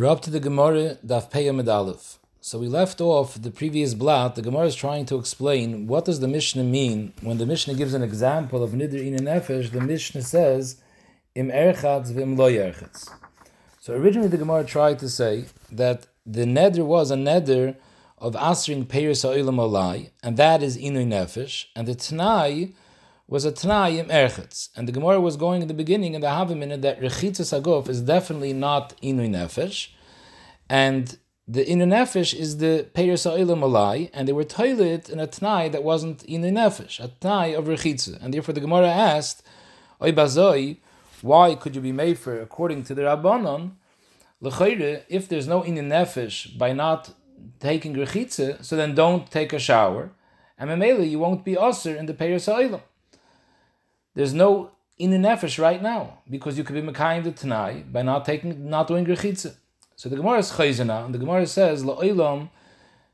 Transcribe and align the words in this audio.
We're 0.00 0.06
up 0.06 0.22
to 0.22 0.30
the 0.30 0.40
Gemara 0.40 0.96
Daf 1.06 1.30
Peya 1.30 1.52
Medalef. 1.54 2.16
So 2.40 2.58
we 2.58 2.68
left 2.68 3.02
off 3.02 3.34
the 3.34 3.50
previous 3.50 3.92
blot. 3.92 4.34
The 4.34 4.40
Gemara 4.40 4.64
is 4.64 4.74
trying 4.74 5.04
to 5.04 5.16
explain 5.16 5.86
what 5.88 6.06
does 6.06 6.20
the 6.20 6.26
Mishnah 6.26 6.64
mean 6.64 7.12
when 7.20 7.36
the 7.36 7.44
Mishnah 7.44 7.74
gives 7.74 7.92
an 7.92 8.02
example 8.02 8.62
of 8.62 8.70
nidr 8.70 8.94
in 8.94 9.14
nefesh. 9.16 9.70
The 9.70 9.82
Mishnah 9.82 10.22
says 10.22 10.80
im 11.34 11.50
erchatz 11.50 12.12
v'im 12.12 12.38
lo 12.38 12.50
yerchatz. 12.50 13.10
So 13.78 13.92
originally 13.92 14.28
the 14.28 14.38
Gemara 14.38 14.64
tried 14.64 15.00
to 15.00 15.10
say 15.10 15.44
that 15.70 16.06
the 16.24 16.46
neder 16.46 16.86
was 16.86 17.10
a 17.10 17.16
neder 17.16 17.76
of 18.16 18.32
asring 18.36 18.86
peiris 18.86 19.22
ha'olam 19.22 19.56
olai, 19.56 20.12
and 20.22 20.38
that 20.38 20.62
is 20.62 20.78
inu 20.78 21.06
nefesh, 21.06 21.66
and 21.76 21.86
the 21.86 21.94
Tanai 21.94 22.72
was 23.30 23.44
a 23.44 23.52
Tanai 23.52 23.90
im 23.90 24.08
erchatz. 24.08 24.70
And 24.76 24.88
the 24.88 24.92
Gemara 24.92 25.20
was 25.20 25.36
going 25.36 25.62
in 25.62 25.68
the 25.68 25.72
beginning 25.82 26.14
in 26.14 26.20
the 26.20 26.26
Havamina 26.26 26.82
that 26.82 27.00
rechitzas 27.00 27.58
aguf 27.58 27.88
is 27.88 28.02
definitely 28.02 28.52
not 28.52 29.00
inu 29.00 29.30
nefesh, 29.30 29.90
and 30.68 31.16
the 31.46 31.64
inu 31.64 31.86
nefesh 31.86 32.34
is 32.34 32.58
the 32.58 32.88
peiris 32.92 33.24
ha'olam 33.30 33.60
olai, 33.60 34.10
and 34.12 34.26
they 34.26 34.32
were 34.32 34.42
toilet 34.42 35.08
in 35.08 35.20
a 35.20 35.28
Tanai 35.28 35.68
that 35.68 35.84
wasn't 35.84 36.26
inu 36.26 36.50
nefesh, 36.50 37.02
a 37.02 37.08
Tanai 37.20 37.54
of 37.54 37.66
rechitzah. 37.66 38.20
And 38.20 38.34
therefore 38.34 38.52
the 38.52 38.60
Gemara 38.60 38.88
asked, 38.88 39.44
Oy 40.02 40.10
bazoi, 40.10 40.78
why 41.22 41.54
could 41.54 41.76
you 41.76 41.80
be 41.80 41.92
made 41.92 42.18
for 42.18 42.40
according 42.40 42.82
to 42.84 42.94
the 42.96 43.02
Rabbanon? 43.02 43.72
L'chayre, 44.40 45.04
if 45.08 45.28
there's 45.28 45.46
no 45.46 45.62
inu 45.62 45.86
nefesh 45.86 46.58
by 46.58 46.72
not 46.72 47.14
taking 47.60 47.94
rechitze, 47.94 48.64
so 48.64 48.74
then 48.74 48.96
don't 48.96 49.30
take 49.30 49.52
a 49.52 49.60
shower, 49.60 50.10
and 50.58 50.68
memela 50.68 51.08
you 51.08 51.20
won't 51.20 51.44
be 51.44 51.56
usher 51.56 51.94
in 51.94 52.06
the 52.06 52.14
peiris 52.14 52.46
ha'olam. 52.46 52.80
There's 54.14 54.34
no 54.34 54.72
inu 55.00 55.18
nefesh 55.18 55.60
right 55.60 55.82
now 55.82 56.18
because 56.28 56.58
you 56.58 56.64
could 56.64 56.74
be 56.74 56.82
mekayim 56.82 57.24
the 57.24 57.32
tanai 57.32 57.84
by 57.90 58.02
not 58.02 58.24
taking, 58.24 58.68
not 58.68 58.86
doing 58.86 59.06
rechitze. 59.06 59.54
So 59.96 60.08
the 60.08 60.16
Gemara 60.16 60.38
is 60.38 60.50
chayzena, 60.50 61.04
and 61.04 61.14
the 61.14 61.18
Gemara 61.18 61.46
says 61.46 61.84
la'olam, 61.84 62.50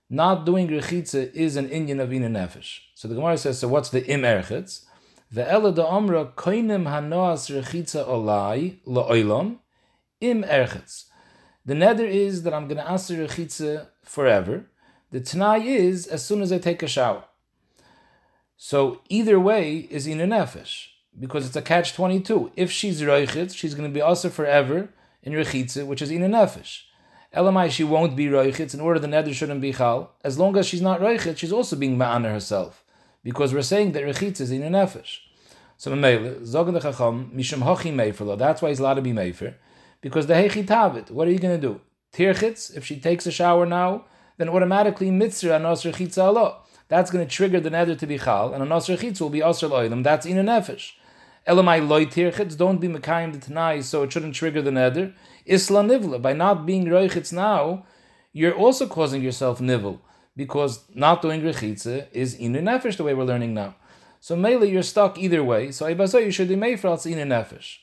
not 0.09 0.47
doing 0.47 0.69
rechitze 0.69 1.33
is 1.33 1.57
an 1.57 1.69
Indian 1.69 2.01
of 2.01 2.11
inu 2.11 2.31
nefesh. 2.31 2.81
So 2.95 3.09
the 3.09 3.15
Gemara 3.15 3.39
says, 3.39 3.59
so 3.59 3.69
what's 3.69 3.91
the 3.91 4.07
im 4.07 4.23
erchitz? 4.23 4.85
The 5.31 5.43
Ve'ela 5.43 5.75
da 5.75 5.85
omra 5.85 6.33
koinem 6.33 6.85
hanoas 6.85 7.51
rechitze 7.51 8.07
olai 8.07 8.79
la'olam 8.87 9.59
im 10.21 10.43
erchetz. 10.45 11.05
The 11.65 11.75
nether 11.75 12.07
is 12.07 12.43
that 12.45 12.55
I'm 12.55 12.69
going 12.69 12.79
to 12.79 12.89
answer 12.89 13.15
rechitze 13.17 13.87
forever. 14.03 14.67
The 15.11 15.21
tanai 15.21 15.67
is 15.67 16.07
as 16.07 16.25
soon 16.25 16.41
as 16.41 16.53
I 16.53 16.59
take 16.59 16.83
a 16.83 16.89
shower. 16.89 17.25
So 18.57 19.03
either 19.09 19.39
way 19.39 19.89
is 19.91 20.07
in 20.07 20.21
a 20.21 20.27
nefesh 20.27 20.89
because 21.19 21.47
it's 21.47 21.57
a 21.57 21.63
catch 21.63 21.95
twenty 21.95 22.21
two. 22.21 22.51
If 22.57 22.71
she's 22.71 23.03
roichitz, 23.03 23.55
she's 23.55 23.75
going 23.75 23.89
to 23.89 23.95
be 23.95 24.01
also 24.01 24.29
forever 24.29 24.91
in 25.23 25.33
rechitze, 25.33 25.87
which 25.87 26.03
is 26.03 26.11
in 26.11 26.23
nefesh. 26.23 26.83
Elamai, 27.35 27.71
she 27.71 27.85
won't 27.85 28.17
be 28.17 28.27
roichitz 28.27 28.75
in 28.75 28.81
order 28.81 28.99
the 28.99 29.09
nether 29.09 29.35
shouldn't 29.35 29.61
be 29.61 29.73
chal. 29.73 30.13
As 30.25 30.39
long 30.39 30.57
as 30.57 30.67
she's 30.67 30.83
not 30.83 31.01
roichitz, 31.01 31.39
she's 31.39 31.53
also 31.53 31.77
being 31.77 31.97
ma'aner 31.97 32.33
herself 32.33 32.85
because 33.23 33.53
we're 33.53 33.63
saying 33.63 33.93
that 33.93 34.05
rechitze 34.05 34.41
is 34.41 34.51
in 34.51 34.63
nefesh. 34.63 35.19
So 35.79 35.91
Mamele, 35.91 36.41
Zogan 36.41 36.73
the 36.73 36.81
Chacham, 36.81 37.31
Mishum 37.35 37.63
Hochi 37.63 37.93
Meferlo, 37.93 38.39
that's 38.39 38.63
why 38.63 38.71
he's 38.71 38.79
allowed 38.79 38.95
to 38.95 39.03
be 39.03 39.13
Mefer, 39.13 39.55
because 40.01 40.27
the 40.27 40.33
Hechi 40.33 40.65
Tavit, 40.65 41.11
what 41.11 41.29
are 41.29 41.31
you 41.31 41.39
going 41.39 41.61
to 41.61 41.67
do? 41.69 41.81
Tirchitz, 42.15 42.75
if 42.75 42.87
she 42.87 42.99
takes 42.99 43.27
a 43.27 43.31
shower 43.31 43.67
now, 43.67 44.07
then 44.39 44.49
automatically 44.49 45.11
Mitzra 45.11 45.57
Anos 45.57 45.83
Rechitza 45.85 46.25
Allah. 46.25 46.61
That's 46.89 47.11
going 47.11 47.27
to 47.27 47.31
trigger 47.31 47.61
the 47.61 47.69
nether 47.69 47.95
to 47.95 48.07
be 48.07 48.17
Chal, 48.17 48.55
and 48.55 48.63
Anos 48.63 48.89
Rechitza 48.89 49.21
will 49.21 49.29
be 49.29 49.41
Osir 49.41 49.69
Loidim, 49.69 50.03
that's 50.03 50.25
in 50.25 50.37
Nefesh. 50.37 50.93
Elamai 51.47 52.07
Tirchitz, 52.07 52.57
don't 52.57 52.81
be 52.81 52.89
Mekayim 52.89 53.33
the 53.33 53.39
Tanai, 53.39 53.81
so 53.81 54.03
it 54.03 54.13
shouldn't 54.13 54.35
trigger 54.35 54.63
the 54.63 54.73
nether. 54.73 55.15
Isla 55.47 55.83
Nivla, 55.85 56.21
by 56.21 56.33
not 56.33 56.67
being 56.67 56.87
Reichitz 56.87 57.33
now, 57.33 57.87
you're 58.33 58.55
also 58.55 58.87
causing 58.87 59.23
yourself 59.23 59.61
Nivl, 59.61 60.01
because 60.37 60.85
not 60.93 61.23
doing 61.23 61.43
Rechitza 61.43 62.09
is 62.13 62.35
in 62.35 62.57
a 62.57 62.61
Nefesh, 62.61 62.97
the 62.97 63.05
way 63.05 63.15
we're 63.15 63.25
learning 63.25 63.55
now. 63.55 63.77
So 64.21 64.35
Mele, 64.35 64.65
you're 64.65 64.83
stuck 64.83 65.19
either 65.19 65.45
way. 65.45 65.71
So 65.71 65.87
Ibazo, 65.87 66.25
you 66.25 66.33
should 66.33 66.49
be 66.49 66.57
made 66.57 66.81
for 66.81 66.89
in 66.89 67.19
a 67.21 67.25
nefesh. 67.25 67.79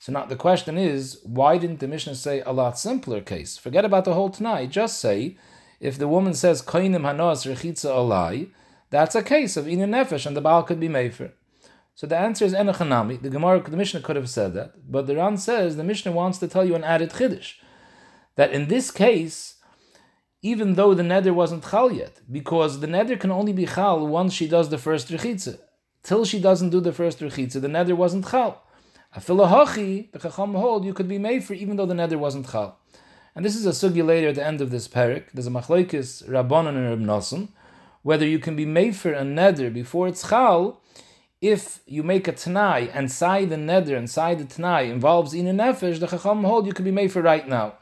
So 0.00 0.10
now 0.10 0.24
the 0.24 0.34
question 0.34 0.76
is, 0.76 1.20
why 1.22 1.56
didn't 1.56 1.78
the 1.78 1.86
Mishnah 1.86 2.16
say 2.16 2.40
a 2.40 2.50
lot 2.50 2.80
simpler 2.80 3.20
case? 3.20 3.56
Forget 3.56 3.84
about 3.84 4.04
the 4.04 4.14
whole 4.14 4.30
tonight. 4.30 4.70
Just 4.70 4.98
say, 4.98 5.36
if 5.78 5.96
the 5.96 6.08
woman 6.08 6.34
says 6.34 6.62
koinim 6.62 7.02
hanos 7.02 7.46
rechitza 7.46 7.90
olai, 7.90 8.50
that's 8.90 9.14
a 9.14 9.22
case 9.22 9.56
of 9.56 9.68
in 9.68 9.80
a 9.80 9.86
nefesh, 9.86 10.26
and 10.26 10.36
the 10.36 10.40
Baal 10.40 10.64
could 10.64 10.80
be 10.80 10.88
for. 11.10 11.30
So 11.98 12.06
the 12.06 12.16
answer 12.16 12.44
is 12.44 12.54
enochanami. 12.54 13.20
The 13.20 13.28
Gemara, 13.28 13.60
the 13.60 13.76
Mishnah 13.76 14.02
could 14.02 14.14
have 14.14 14.30
said 14.30 14.54
that, 14.54 14.88
but 14.88 15.08
the 15.08 15.16
Ran 15.16 15.36
says 15.36 15.76
the 15.76 15.82
Mishnah 15.82 16.12
wants 16.12 16.38
to 16.38 16.46
tell 16.46 16.64
you 16.64 16.76
an 16.76 16.84
added 16.84 17.10
chiddush 17.10 17.54
that 18.36 18.52
in 18.52 18.68
this 18.68 18.92
case 18.92 19.56
even 20.40 20.74
though 20.74 20.94
the 20.94 21.02
nether 21.02 21.34
wasn't 21.34 21.68
chal 21.68 21.90
yet, 21.90 22.20
because 22.30 22.78
the 22.78 22.86
nether 22.86 23.16
can 23.16 23.32
only 23.32 23.52
be 23.52 23.66
chal 23.66 24.06
once 24.06 24.32
she 24.32 24.46
does 24.46 24.68
the 24.68 24.78
first 24.78 25.08
rechitza. 25.08 25.58
Till 26.04 26.24
she 26.24 26.38
doesn't 26.38 26.70
do 26.70 26.78
the 26.78 26.92
first 26.92 27.18
rechitza, 27.18 27.60
the 27.60 27.66
nether 27.66 27.96
wasn't 27.96 28.28
chal. 28.28 28.62
Afilahachi, 29.16 30.12
the 30.12 30.20
chacham 30.20 30.54
hold, 30.54 30.84
you 30.84 30.94
could 30.94 31.08
be 31.08 31.18
made 31.18 31.42
for 31.42 31.54
even 31.54 31.76
though 31.76 31.86
the 31.92 31.94
nether 31.94 32.16
wasn't 32.16 32.48
chal. 32.48 32.78
And 33.34 33.44
this 33.44 33.56
is 33.56 33.66
a 33.66 33.70
sugi 33.70 34.06
later 34.06 34.28
at 34.28 34.36
the 34.36 34.46
end 34.46 34.60
of 34.60 34.70
this 34.70 34.86
parak. 34.86 35.24
There's 35.34 35.48
a 35.48 35.50
machlokes 35.50 36.28
rabbanon 36.28 36.76
and 36.76 37.08
Reb 37.08 37.48
whether 38.02 38.24
you 38.24 38.38
can 38.38 38.54
be 38.54 38.64
made 38.64 38.94
for 38.94 39.10
a 39.10 39.24
nether 39.24 39.68
before 39.68 40.06
it's 40.06 40.28
chal, 40.28 40.77
if 41.40 41.80
you 41.86 42.02
make 42.02 42.26
a 42.26 42.32
tanai 42.32 42.90
and 42.92 43.10
side 43.10 43.50
the 43.50 43.56
Neder 43.56 43.96
and 43.96 44.10
side 44.10 44.38
the 44.38 44.44
tanai 44.44 44.90
involves 44.90 45.34
in 45.34 45.46
a 45.46 45.52
nefesh, 45.52 46.00
the 46.00 46.06
chacham 46.06 46.44
hold 46.44 46.66
you 46.66 46.72
can 46.72 46.84
be 46.84 46.90
made 46.90 47.12
for 47.12 47.22
right 47.22 47.46
now. 47.46 47.74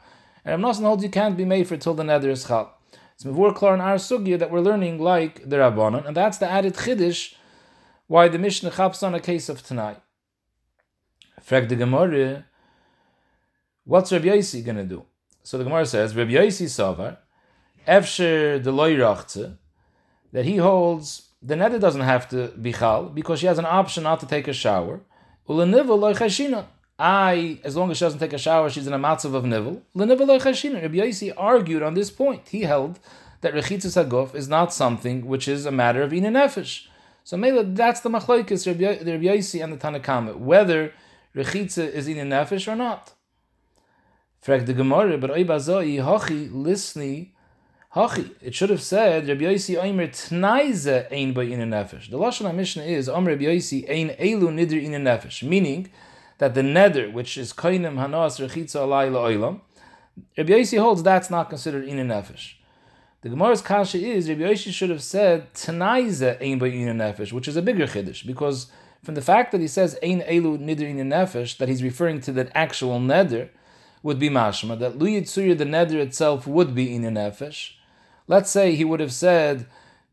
And 0.45 0.63
Rav 0.63 0.75
Nosson 0.75 0.83
holds 0.83 1.03
you 1.03 1.09
can't 1.09 1.35
be 1.35 1.45
made 1.45 1.67
for 1.67 1.77
till 1.77 1.93
the 1.93 2.03
Neder 2.03 2.29
is 2.29 2.45
chal. 2.45 2.77
It's 3.15 3.23
mevur 3.23 3.55
klar 3.55 3.73
in 3.73 3.81
our 3.81 3.95
sugya 3.95 4.37
that 4.37 4.51
we're 4.51 4.59
learning 4.59 4.99
like 4.99 5.49
the 5.49 5.55
Rabbanon, 5.55 6.05
and 6.05 6.15
that's 6.15 6.37
the 6.37 6.49
added 6.49 6.75
chiddush 6.75 7.33
why 8.05 8.27
the 8.27 8.39
Mishnah 8.39 8.71
chaps 8.71 9.03
on 9.03 9.15
a 9.15 9.19
case 9.19 9.49
of 9.49 9.63
Tanai. 9.65 9.95
Frag 11.41 11.67
the 11.67 11.75
Gemara, 11.75 12.45
what's 13.83 14.11
Rabbi 14.11 14.27
Yosi 14.27 14.63
going 14.63 14.77
to 14.77 14.83
do? 14.83 15.05
So 15.43 15.57
the 15.57 15.63
Gemara 15.63 15.85
says, 15.85 16.15
Rabbi 16.15 16.31
Yosi 16.31 16.67
Savar, 16.67 17.17
Efsher 17.87 18.63
the 18.63 18.71
Loirachze, 18.71 19.57
that 20.31 20.45
he 20.45 20.57
holds 20.57 21.26
the 21.41 21.55
nether 21.55 21.79
doesn't 21.79 22.01
have 22.01 22.27
to 22.29 22.47
be 22.49 22.73
chal 22.73 23.05
because 23.05 23.39
she 23.39 23.45
has 23.45 23.59
an 23.59 23.65
option 23.65 24.03
not 24.03 24.19
to 24.19 24.25
take 24.25 24.47
a 24.47 24.53
shower. 24.53 25.01
I, 26.99 27.59
as 27.63 27.75
long 27.75 27.91
as 27.91 27.97
she 27.97 28.05
doesn't 28.05 28.19
take 28.19 28.33
a 28.33 28.37
shower, 28.37 28.69
she's 28.69 28.87
in 28.87 28.93
a 28.93 28.99
matzav 28.99 29.35
of 29.35 29.45
nivel. 29.45 29.83
Rabbi 29.95 30.15
Yosi 30.15 31.31
argued 31.37 31.83
on 31.83 31.93
this 31.93 32.09
point. 32.09 32.49
He 32.49 32.61
held 32.61 32.99
that 33.41 33.53
rechitzas 33.53 34.03
haguf 34.03 34.33
is 34.33 34.47
not 34.47 34.73
something 34.73 35.27
which 35.27 35.47
is 35.47 35.65
a 35.65 35.71
matter 35.71 36.01
of 36.01 36.11
ina 36.11 36.29
nefesh. 36.29 36.87
So 37.23 37.37
Mela, 37.37 37.63
that's 37.63 37.99
the 37.99 38.09
machlokes 38.09 38.65
Rabbi 38.65 39.27
Yosi 39.27 39.63
and 39.63 39.73
the 39.73 39.77
Tanakama, 39.77 40.35
whether 40.37 40.91
rechitza 41.35 41.87
is 41.91 42.07
in 42.07 42.17
a 42.17 42.23
nefesh 42.23 42.67
or 42.71 42.75
not. 42.75 43.13
Frag 44.41 44.65
the 44.65 44.73
Gemara, 44.73 45.17
but 45.17 45.29
oibazoi 45.29 45.99
lisni 46.51 47.29
hachi. 47.97 48.31
It 48.41 48.53
should 48.53 48.69
have 48.69 48.81
said 48.81 49.27
Rabbi 49.27 49.45
Yosi 49.45 49.75
oimer 49.75 50.09
tnaize 50.09 51.11
ein 51.11 51.33
by 51.33 51.43
in 51.43 51.61
a 51.61 51.65
nefesh. 51.65 52.09
The 52.09 52.17
lashon 52.17 52.53
Mishnah 52.53 52.83
is 52.83 53.09
Omer 53.09 53.31
Rabbi 53.31 53.45
Yosi 53.45 53.89
ein 53.89 54.09
elu 54.09 54.49
nidr 54.53 54.81
in 54.81 54.93
a 54.93 54.99
nefesh, 54.99 55.41
meaning 55.43 55.89
that 56.37 56.53
the 56.53 56.63
nether, 56.63 57.09
which 57.09 57.37
is 57.37 57.53
koinem 57.53 57.95
hanas 57.95 58.39
rechitza 58.39 58.81
alay 58.81 59.09
la'olam, 59.11 59.61
Rabbi 60.37 60.53
Yosi 60.53 60.79
holds 60.79 61.01
that's 61.03 61.29
not 61.29 61.49
considered 61.49 61.85
in 61.85 61.99
a 61.99 62.03
nefesh. 62.03 62.53
The 63.21 63.29
Gemara's 63.29 63.61
kasha 63.61 63.97
is 63.97 64.29
Rabbi 64.29 64.41
Yosi 64.41 64.71
should 64.71 64.91
have 64.91 65.01
said 65.01 65.53
Tanaiza 65.53 66.39
ein 66.39 66.61
in 66.63 66.97
nefesh, 66.97 67.33
which 67.33 67.47
is 67.47 67.55
a 67.55 67.61
bigger 67.61 67.87
chiddush 67.87 68.25
because 68.25 68.67
from 69.03 69.15
the 69.15 69.21
fact 69.21 69.51
that 69.51 69.61
he 69.61 69.67
says 69.67 69.97
ein 70.03 70.21
elu 70.21 70.59
nidr 70.59 70.81
in 70.81 70.97
nefesh, 70.97 71.57
that 71.57 71.67
he's 71.67 71.81
referring 71.81 72.21
to 72.21 72.31
the 72.31 72.55
actual 72.55 72.99
neder, 72.99 73.49
would 74.03 74.19
be 74.19 74.29
mashma 74.29 74.77
that 74.79 74.97
lu 74.97 75.07
yitzurya 75.07 75.57
the 75.57 75.65
neder 75.65 75.95
itself 75.95 76.45
would 76.45 76.75
be 76.75 76.93
in 76.93 77.01
nefesh. 77.01 77.71
Let's 78.29 78.51
say 78.51 78.75
he 78.75 78.83
would 78.83 78.99
have 78.99 79.13
said 79.13 79.67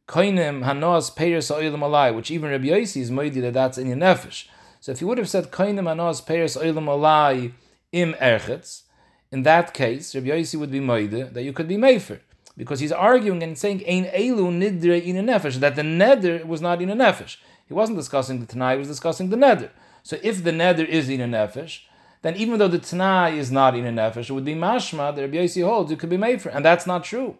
koinim 0.07 0.65
hanos 0.65 1.13
peiris 1.13 1.53
oilam 1.53 1.81
alai, 1.81 2.15
which 2.15 2.31
even 2.31 2.51
Rabbi 2.51 2.67
Yosi 2.67 3.01
is 3.01 3.11
moidi 3.11 3.41
that 3.41 3.55
that's 3.55 3.77
in 3.77 3.89
nefesh. 3.89 4.47
So 4.81 4.93
if 4.93 5.01
he 5.01 5.05
would 5.05 5.19
have 5.19 5.29
said 5.29 5.51
koinim 5.51 5.85
hanos 5.85 6.25
peiris 6.25 6.57
oilam 6.57 6.87
alai 6.87 7.53
im 7.91 8.15
erchetz, 8.15 8.83
in 9.33 9.43
that 9.43 9.75
case 9.75 10.15
Rabbi 10.15 10.29
Yosi 10.29 10.57
would 10.61 10.71
be 10.71 10.79
moide 10.79 11.33
that 11.33 11.43
you 11.43 11.53
could 11.53 11.67
be 11.67 11.77
mefer 11.77 12.21
because 12.57 12.79
he's 12.79 12.93
arguing 12.93 13.43
and 13.43 13.59
saying 13.59 13.83
ein 13.85 14.05
elu 14.05 14.47
nidre 14.53 15.03
in 15.03 15.17
a 15.17 15.23
nefesh 15.23 15.57
that 15.57 15.75
the 15.75 15.83
neder 15.83 16.45
was 16.45 16.61
not 16.61 16.81
in 16.81 16.91
a 16.91 16.95
nefesh. 16.95 17.39
He 17.67 17.75
wasn't 17.75 17.99
discussing 17.99 18.39
the 18.39 18.47
tanai; 18.47 18.75
he 18.75 18.79
was 18.79 18.89
discussing 18.89 19.31
the 19.31 19.37
neder. 19.37 19.71
So 20.05 20.19
if 20.23 20.45
the 20.45 20.53
neder 20.53 20.87
is 20.87 21.09
in 21.09 21.21
a 21.21 21.27
nefesh, 21.27 21.81
then 22.23 22.37
even 22.37 22.59
though 22.61 22.69
the 22.69 22.79
tanai 22.79 23.37
is 23.37 23.51
not 23.51 23.75
in 23.75 23.85
a 23.87 23.91
nefesh, 23.91 24.31
it 24.31 24.33
would 24.33 24.45
be 24.45 24.55
mashma 24.55 25.17
that 25.17 25.21
Rabbi 25.21 25.39
Yossi 25.39 25.65
holds 25.65 25.91
it 25.91 25.99
could 25.99 26.11
be 26.11 26.17
made 26.17 26.47
and 26.47 26.65
that's 26.65 26.87
not 26.87 27.03
true, 27.03 27.37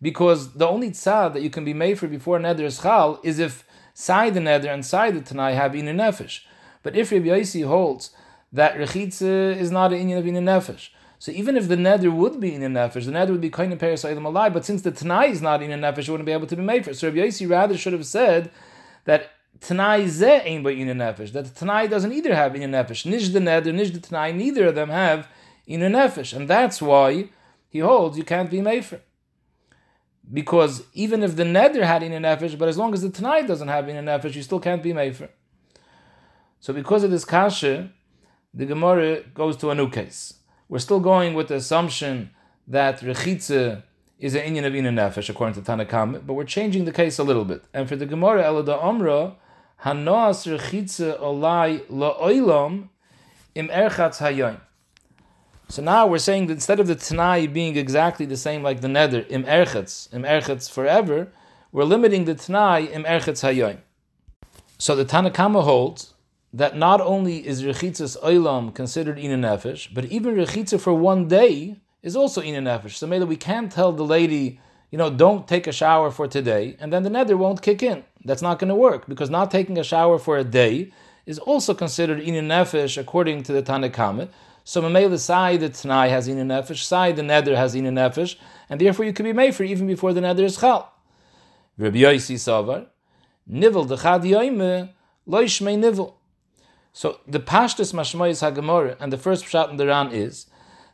because 0.00 0.52
the 0.52 0.66
only 0.66 0.90
tzad 0.90 1.32
that 1.34 1.42
you 1.42 1.50
can 1.50 1.64
be 1.64 1.74
made 1.74 1.98
for 1.98 2.06
before 2.06 2.38
neder 2.38 2.60
is 2.60 2.80
chal 2.80 3.20
is 3.22 3.38
if 3.38 3.64
side 3.94 4.34
the 4.34 4.40
neder 4.40 4.72
and 4.72 4.84
side 4.84 5.14
the 5.14 5.20
tanai 5.20 5.54
have 5.54 5.74
in 5.74 5.88
a 5.88 5.92
nefesh. 5.92 6.40
But 6.82 6.96
if 6.96 7.10
Rabbi 7.10 7.26
Yossi 7.26 7.66
holds 7.66 8.10
that 8.52 8.76
rechitza 8.76 9.56
is 9.56 9.70
not 9.70 9.92
an 9.92 9.98
inyan 9.98 10.18
of 10.18 10.26
in 10.26 10.36
a 10.36 10.40
nefesh, 10.40 10.90
So 11.18 11.32
even 11.32 11.56
if 11.56 11.68
the 11.68 11.76
neder 11.76 12.12
would 12.12 12.38
be 12.40 12.54
in 12.54 12.62
a 12.62 12.68
nefesh, 12.68 13.06
the 13.06 13.12
neder 13.12 13.30
would 13.30 13.40
be 13.40 13.50
kind 13.50 13.72
of 13.72 13.78
paris 13.78 14.04
alive. 14.04 14.52
But 14.52 14.64
since 14.64 14.82
the 14.82 14.90
tanai 14.90 15.30
is 15.30 15.42
not 15.42 15.62
in 15.62 15.72
a 15.72 15.78
nefesh, 15.78 16.08
it 16.08 16.10
wouldn't 16.10 16.26
be 16.26 16.32
able 16.32 16.46
to 16.46 16.56
be 16.56 16.62
made 16.62 16.84
for. 16.84 16.94
So 16.94 17.08
Rabbi 17.08 17.20
Yossi 17.20 17.48
rather 17.48 17.76
should 17.76 17.94
have 17.94 18.06
said 18.06 18.50
that 19.04 19.30
tanai 19.60 20.06
ze 20.06 20.26
ain't 20.26 20.62
but 20.62 20.74
in 20.74 20.88
a 20.90 20.94
nefesh. 20.94 21.32
That 21.32 21.46
the 21.46 21.54
tanai 21.58 21.88
doesn't 21.88 22.12
either 22.12 22.34
have 22.34 22.54
in 22.54 22.62
a 22.62 22.84
nefesh. 22.84 23.06
Nish 23.06 23.30
the 23.30 23.40
neder, 23.40 23.74
nish 23.74 23.90
the 23.92 24.00
tanai, 24.00 24.32
neither 24.32 24.66
of 24.66 24.74
them 24.74 24.90
have 24.90 25.26
in 25.66 25.82
a 25.82 25.88
nefesh, 25.88 26.36
and 26.36 26.48
that's 26.48 26.80
why 26.80 27.28
he 27.68 27.78
holds 27.80 28.16
you 28.16 28.24
can't 28.24 28.50
be 28.50 28.60
made 28.60 28.84
for. 28.84 29.00
Because 30.32 30.82
even 30.92 31.22
if 31.22 31.36
the 31.36 31.44
nether 31.44 31.84
had 31.84 32.02
in 32.02 32.12
a 32.12 32.18
nefesh, 32.18 32.58
but 32.58 32.68
as 32.68 32.76
long 32.76 32.92
as 32.94 33.02
the 33.02 33.10
tanai 33.10 33.46
doesn't 33.46 33.68
have 33.68 33.88
in 33.88 33.96
a 33.96 34.02
nefesh, 34.02 34.34
you 34.34 34.42
still 34.42 34.60
can't 34.60 34.82
be 34.82 34.92
made 34.92 35.16
for. 35.16 35.28
So 36.58 36.72
because 36.72 37.04
of 37.04 37.10
this 37.10 37.24
kasha, 37.24 37.90
the 38.52 38.66
Gemara 38.66 39.22
goes 39.34 39.56
to 39.58 39.70
a 39.70 39.74
new 39.74 39.88
case. 39.88 40.34
We're 40.68 40.80
still 40.80 41.00
going 41.00 41.34
with 41.34 41.48
the 41.48 41.56
assumption 41.56 42.30
that 42.66 43.00
rechitza 43.00 43.84
is 44.18 44.34
an 44.34 44.42
Indian 44.42 44.64
of 44.64 44.74
Ina 44.74 44.90
Nefesh, 44.90 45.28
according 45.28 45.62
to 45.62 45.70
Tanakam, 45.70 46.26
but 46.26 46.34
we're 46.34 46.44
changing 46.44 46.86
the 46.86 46.92
case 46.92 47.18
a 47.18 47.22
little 47.22 47.44
bit. 47.44 47.64
And 47.72 47.88
for 47.88 47.96
the 47.96 48.06
Gemara, 48.06 48.42
Elada 48.44 48.82
Omra, 48.82 49.34
Hanoas 49.84 50.46
rechitza 50.46 51.20
olai 51.20 51.86
la'oilam 51.88 52.88
im 53.54 53.68
erchatz 53.68 54.18
hayom. 54.18 54.58
So 55.68 55.82
now 55.82 56.06
we're 56.06 56.18
saying 56.18 56.46
that 56.46 56.54
instead 56.54 56.78
of 56.78 56.86
the 56.86 56.94
Tanai 56.94 57.48
being 57.48 57.76
exactly 57.76 58.24
the 58.24 58.36
same 58.36 58.62
like 58.62 58.82
the 58.82 58.88
Nether, 58.88 59.26
im 59.28 59.42
erchatz, 59.44 60.12
im 60.14 60.22
erchatz 60.22 60.70
forever, 60.70 61.28
we're 61.72 61.84
limiting 61.84 62.24
the 62.24 62.36
Tanai 62.36 62.82
im 62.82 63.02
erchatz 63.02 63.42
hayom. 63.42 63.78
So 64.78 64.94
the 64.94 65.04
Tanakama 65.04 65.64
holds 65.64 66.14
that 66.52 66.76
not 66.76 67.00
only 67.00 67.44
is 67.44 67.64
rechitzas 67.64 68.16
oilam 68.22 68.72
considered 68.72 69.18
ina 69.18 69.36
nefesh, 69.36 69.92
but 69.92 70.04
even 70.04 70.36
rechitza 70.36 70.80
for 70.80 70.94
one 70.94 71.26
day 71.26 71.80
is 72.00 72.14
also 72.14 72.42
ina 72.42 72.62
nefesh. 72.62 72.92
So 72.92 73.08
maybe 73.08 73.24
we 73.24 73.36
can't 73.36 73.70
tell 73.72 73.90
the 73.90 74.04
lady, 74.04 74.60
you 74.92 74.98
know, 74.98 75.10
don't 75.10 75.48
take 75.48 75.66
a 75.66 75.72
shower 75.72 76.12
for 76.12 76.28
today, 76.28 76.76
and 76.78 76.92
then 76.92 77.02
the 77.02 77.10
nether 77.10 77.36
won't 77.36 77.60
kick 77.60 77.82
in. 77.82 78.04
That's 78.24 78.40
not 78.40 78.60
going 78.60 78.68
to 78.68 78.74
work 78.76 79.08
because 79.08 79.30
not 79.30 79.50
taking 79.50 79.78
a 79.78 79.84
shower 79.84 80.18
for 80.20 80.38
a 80.38 80.44
day 80.44 80.92
is 81.26 81.40
also 81.40 81.74
considered 81.74 82.20
ina 82.20 82.42
nefesh 82.42 82.96
according 82.96 83.42
to 83.42 83.52
the 83.52 83.62
Tanakhama. 83.62 84.28
So 84.68 84.82
Mamela 84.82 85.16
Sai 85.16 85.58
the 85.58 85.68
Tanai 85.68 86.08
has 86.08 86.28
ina 86.28 86.42
nefesh, 86.42 86.82
Sai 86.82 87.12
the 87.12 87.22
nether 87.22 87.54
has 87.54 87.76
ina 87.76 87.92
nefesh, 87.92 88.34
and 88.68 88.80
therefore 88.80 89.04
you 89.04 89.12
can 89.12 89.22
be 89.24 89.32
made 89.32 89.54
for 89.54 89.62
even 89.62 89.86
before 89.86 90.12
the 90.12 90.20
nether 90.20 90.42
is 90.42 90.58
chal. 90.58 90.92
Rabbi 91.78 91.98
Yosi 91.98 92.34
Savar, 92.34 92.88
Nivel 93.46 93.86
dechad 93.86 94.24
yoime, 94.24 94.88
loishmei 95.28 95.78
nivel. 95.78 96.16
So 96.92 97.20
the 97.28 97.38
Pashtus 97.38 97.92
Mashmoyis 97.94 98.42
HaGemorah 98.42 98.96
and 98.98 99.12
the 99.12 99.18
first 99.18 99.44
pshat 99.44 99.70
in 99.70 99.76
the 99.76 99.86
Ran 99.86 100.10
is 100.10 100.46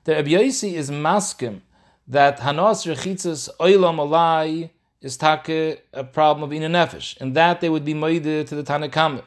that 0.05 0.17
Rabbi 0.17 0.33
Yossi 0.33 0.75
is 0.75 0.91
maskim 0.91 1.63
that 2.07 2.41
Hanos 2.41 2.85
Rechitzas 2.85 3.49
Oilam 3.59 3.97
Alai 3.97 4.69
is 5.01 5.17
take 5.17 5.49
a 5.95 6.05
problem 6.05 6.43
of 6.43 6.53
Ina 6.53 6.69
Nefesh, 6.69 7.19
and 7.23 7.35
that 7.35 7.63
they 7.63 7.71
would 7.71 7.87
be 7.87 7.95
moide 7.95 8.47
to 8.47 8.55
the 8.55 8.63
Tanakam. 8.63 9.23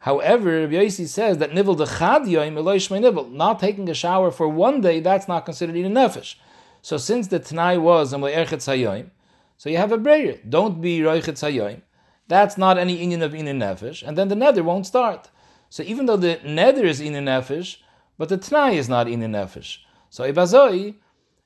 However, 0.00 0.60
Rabbi 0.60 0.74
Yossi 0.74 1.06
says 1.06 1.38
that 1.38 1.54
Nivel 1.54 1.76
Eloishmei 1.76 3.00
Nivel, 3.00 3.28
not 3.28 3.60
taking 3.60 3.88
a 3.88 3.94
shower 3.94 4.30
for 4.30 4.48
one 4.48 4.80
day, 4.80 5.00
that's 5.00 5.28
not 5.28 5.44
considered 5.44 5.76
Ina 5.76 5.90
Nefesh. 5.90 6.36
So 6.80 6.96
since 6.96 7.28
the 7.28 7.38
Tanai 7.38 7.76
was 7.76 8.12
Amle 8.12 8.34
Erchetz 8.34 8.66
Hayoim, 8.66 9.10
so 9.58 9.68
you 9.68 9.76
have 9.76 9.92
a 9.92 9.98
brayer. 9.98 10.38
Don't 10.48 10.80
be 10.80 11.00
Roichetz 11.00 11.42
Hayoim. 11.42 11.82
That's 12.28 12.56
not 12.56 12.78
any 12.78 12.96
Indian 12.96 13.22
of 13.22 13.34
Ina 13.34 13.52
Nefesh, 13.52 14.02
and 14.02 14.16
then 14.16 14.28
the 14.28 14.36
nether 14.36 14.62
won't 14.62 14.86
start. 14.86 15.28
So 15.68 15.82
even 15.84 16.06
though 16.06 16.16
the 16.16 16.40
nether 16.44 16.84
is 16.84 17.00
in 17.00 17.14
a 17.14 17.20
nefesh, 17.20 17.76
but 18.18 18.28
the 18.28 18.38
tnai 18.38 18.74
is 18.74 18.88
not 18.88 19.08
in 19.08 19.22
a 19.22 19.28
nefesh. 19.28 19.78
So 20.10 20.30
ibazoi, 20.30 20.96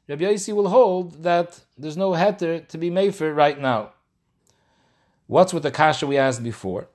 Rabbi 0.09 0.25
Yossi 0.25 0.55
will 0.55 0.69
hold 0.69 1.23
that 1.23 1.61
there's 1.77 1.97
no 1.97 2.13
heter 2.13 2.67
to 2.69 2.79
be 2.79 2.89
made 2.89 3.15
for 3.15 3.33
right 3.35 3.61
now. 3.61 3.93
What's 5.27 5.53
with 5.53 5.63
the 5.63 5.71
kasha 5.71 6.07
we 6.07 6.17
asked 6.17 6.43
before? 6.43 6.89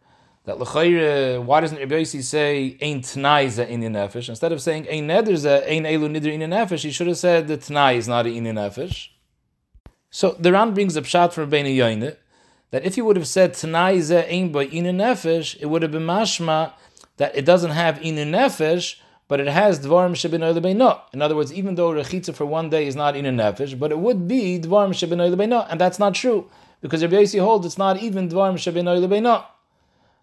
That 0.45 0.57
l'chayre, 0.57 1.43
why 1.43 1.59
doesn't 1.59 1.77
Rabbi 1.77 2.01
Yossi 2.01 2.23
say 2.23 2.77
ein 2.81 3.01
tnai 3.01 3.45
is 3.45 3.59
in 3.59 3.81
nefesh 3.81 4.29
instead 4.29 4.51
of 4.51 4.61
saying 4.61 4.87
ein 4.89 5.07
neder 5.07 5.29
is 5.29 5.45
ein 5.45 5.83
elu 5.83 6.09
nidr 6.09 6.31
in 6.31 6.41
nefesh? 6.49 6.83
He 6.83 6.91
should 6.91 7.07
have 7.07 7.17
said 7.17 7.47
the 7.47 7.57
tnai 7.57 7.97
is 7.97 8.07
not 8.07 8.25
in 8.25 8.45
nefesh. 8.45 9.09
So 10.09 10.35
the 10.39 10.51
Ran 10.51 10.73
brings 10.73 10.95
a 10.95 11.01
pshat 11.01 11.33
from 11.33 11.51
Rabbeinu 11.51 11.75
Yoine 11.75 12.15
that 12.71 12.85
if 12.85 12.95
he 12.95 13.01
would 13.01 13.15
have 13.17 13.27
said 13.27 13.53
tnai 13.53 13.95
is 13.95 14.11
ein 14.11 14.51
by 14.51 14.63
in 14.63 14.85
nefesh, 14.85 15.57
it 15.59 15.65
would 15.65 15.81
have 15.81 15.91
been 15.91 16.05
mashma 16.05 16.73
that 17.17 17.35
it 17.35 17.43
doesn't 17.45 17.71
have 17.71 17.99
inu 17.99 18.25
nefesh, 18.25 18.95
but 19.27 19.39
it 19.39 19.47
has 19.47 19.79
dvarim 19.81 20.13
shebinoy. 20.13 21.01
In 21.13 21.21
other 21.21 21.35
words, 21.35 21.51
even 21.53 21.75
though 21.75 21.91
rechitza 21.91 22.33
for 22.33 22.45
one 22.45 22.69
day 22.69 22.87
is 22.87 22.95
not 22.95 23.13
inu 23.13 23.35
nefesh, 23.35 23.77
but 23.77 23.91
it 23.91 23.99
would 23.99 24.27
be 24.27 24.57
dvarim 24.57 24.91
shebinoy 24.91 25.35
lebeino, 25.35 25.67
and 25.69 25.79
that's 25.79 25.99
not 25.99 26.15
true 26.15 26.49
because 26.81 27.03
Rabbi 27.03 27.17
Yossi 27.17 27.39
holds 27.39 27.65
it's 27.65 27.77
not 27.77 28.01
even 28.01 28.29
dvarim 28.29 28.53
shebinoy 28.53 29.05
lebeino. 29.05 29.43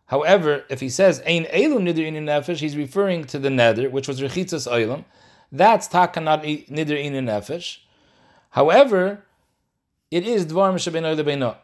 However, 0.07 0.65
if 0.69 0.81
he 0.81 0.89
says 0.89 1.21
ein 1.27 1.45
elu 1.47 1.79
nidr 1.79 1.99
inu 1.99 2.23
nefesh, 2.23 2.59
he's 2.59 2.77
referring 2.77 3.25
to 3.25 3.39
the 3.39 3.51
nether, 3.51 3.91
which 3.91 4.09
was 4.09 4.21
rechitzas 4.21 4.71
oilam. 4.71 5.05
That's 5.51 5.89
taka 5.89 6.21
not 6.21 6.43
nidr 6.43 6.69
inu 6.69 7.23
nefesh. 7.25 7.79
However, 8.51 9.23
it 10.11 10.27
is 10.27 10.47
dvarim 10.47 10.75
shebinoy 10.75 11.21
lebeino. 11.21 11.57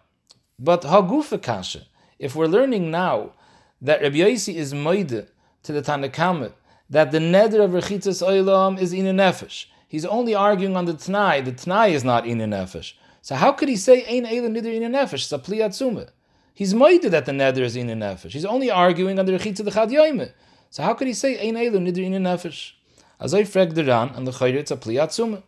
But 0.59 0.83
hagufa 0.83 1.41
kasha. 1.41 1.83
If 2.19 2.37
we're 2.37 2.47
learning 2.47 2.91
now 2.91 3.33
that 3.81 4.00
Rabbi 4.00 4.19
Yossi 4.19 4.55
is 4.55 4.73
moide 4.73 5.27
to 5.62 5.73
the 5.73 5.83
Tanakhama 5.83 6.53
that 6.89 7.11
the 7.11 7.19
neder 7.19 7.65
of 7.65 7.71
Rechitzas 7.71 8.27
Oilam 8.27 8.79
is 8.79 8.93
in 8.93 9.06
a 9.06 9.12
nefesh. 9.12 9.67
He's 9.89 10.05
only 10.05 10.35
arguing 10.35 10.77
on 10.77 10.85
the 10.85 10.94
Tnai. 10.94 11.44
The 11.44 11.53
Tnai 11.53 11.91
is 11.91 12.05
not 12.05 12.27
in 12.27 12.41
a 12.41 12.47
nefesh. 12.47 12.93
So 13.23 13.35
how 13.35 13.53
could 13.53 13.69
he 13.69 13.77
say 13.77 14.05
Ein 14.06 14.25
Eila 14.25 14.49
Nidr 14.56 14.73
in 14.73 14.83
a 14.83 14.99
nefesh? 14.99 15.27
Sapli 15.27 15.59
Atzuma. 15.59 16.11
He's 16.55 16.75
moide 16.75 17.11
that 17.11 17.27
the 17.27 17.33
neder 17.33 17.61
is 17.61 17.77
in 17.77 17.91
a 17.91 17.95
nefesh. 17.95 18.33
He's 18.33 18.45
only 18.45 18.71
arguing 18.71 19.19
on 19.19 19.27
the 19.27 19.33
Rechitzah 19.33 19.65
the 19.65 19.71
Chad. 19.71 20.35
So 20.71 20.83
how 20.83 20.95
could 20.95 21.07
he 21.07 21.15
say 21.15 21.39
Ein 21.49 21.55
Eila 21.55 21.79
Nidr 21.79 22.05
in 22.05 22.15
a 22.15 22.19
nefesh? 22.19 22.73
As 23.21 23.35
I 23.35 23.45
frag 23.45 23.75
the 23.75 23.85
Ran 23.85 24.11
and 24.11 24.27
the 24.27 24.33
Chayr 24.33 24.55
it's 24.55 24.71
a 24.71 24.77
Pli 24.77 24.97
Atzuma. 24.97 25.43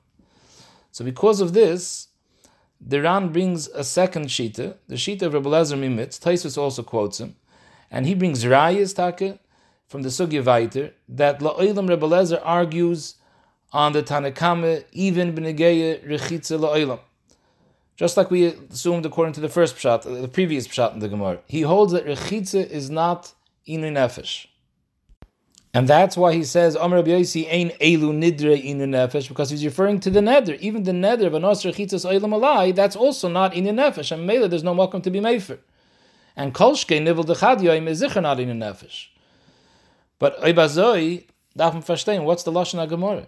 So 0.93 1.05
because 1.05 1.41
of 1.41 1.53
this, 1.53 2.09
the 2.81 3.03
Ran 3.03 3.29
brings 3.33 3.69
a 3.69 3.85
second 3.85 4.27
shita, 4.27 4.77
the 4.87 4.95
shita 4.95 5.23
of 5.23 5.35
Rebbe 5.35 5.49
Lezer 5.49 5.79
Mimitz. 5.79 6.19
Taisus 6.21 6.57
also 6.57 6.83
quotes 6.83 7.19
him 7.19 7.37
and 7.95 8.07
he 8.07 8.15
brings 8.15 8.45
rayas 8.45 8.95
take 8.95 9.39
from 9.87 10.03
the 10.03 10.09
sugya 10.09 10.43
Vaiter 10.43 10.93
that 11.09 11.39
La'olam 11.39 11.89
Rebbe 11.89 12.07
Lezer 12.07 12.41
argues 12.43 13.15
on 13.73 13.93
the 13.93 14.03
Tanakama 14.03 14.85
even 14.93 15.33
b'negeya 15.33 16.05
rechitza 16.05 16.59
La'olam. 16.59 16.99
Just 17.97 18.17
like 18.17 18.31
we 18.31 18.47
assumed 18.47 19.07
according 19.07 19.35
to 19.35 19.41
the 19.41 19.49
first 19.49 19.77
pshat, 19.77 20.07
uh, 20.07 20.21
the 20.23 20.29
previous 20.29 20.67
pshat 20.67 20.95
in 20.95 21.01
the 21.01 21.09
Gemara, 21.09 21.39
he 21.47 21.63
holds 21.63 21.93
that 21.93 22.07
rechitza 22.07 22.69
is 22.69 22.91
not 22.91 23.33
inu 23.69 23.93
nefesh. 23.93 24.47
And 25.73 25.89
that's 25.89 26.17
why 26.17 26.33
he 26.33 26.45
says, 26.45 26.77
Amr 26.77 26.97
Rabbi 26.97 27.11
Yossi 27.11 27.49
ein 27.51 27.71
elu 27.81 28.13
nidre 28.13 28.63
inu 28.65 28.89
nefesh, 28.89 29.29
because 29.29 29.51
he's 29.51 29.65
referring 29.65 30.01
to 30.01 30.11
the 30.11 30.23
nether. 30.23 30.55
Even 30.55 30.83
the 30.83 30.93
nether 30.93 31.29
of 31.29 31.35
anos 31.35 31.63
rechitzas 31.63 32.05
oilam 32.05 32.33
alai, 32.33 32.75
that's 32.75 32.97
also 32.97 33.29
not 33.29 33.53
inu 33.53 33.71
nefesh. 33.71 34.11
And 34.13 34.27
Mela, 34.27 34.49
there's 34.49 34.65
no 34.65 34.73
welcome 34.73 35.03
to 35.03 35.11
be 35.11 35.21
made 35.21 35.43
for 35.43 35.59
and 36.37 36.55
kolshke 36.55 37.01
nivel 37.01 37.25
de 37.25 37.35
chadyoim 37.35 37.89
is 37.89 38.03
sicher 38.03 38.23
not 38.23 38.41
in 38.41 38.51
a 38.51 38.55
nefesh. 38.55 39.09
But 40.19 40.41
oibazoi 40.41 41.25
man 41.55 41.83
verstehen, 41.83 42.25
what's 42.25 42.43
the 42.43 42.53
lashon 42.53 42.87
Gemara? 42.89 43.27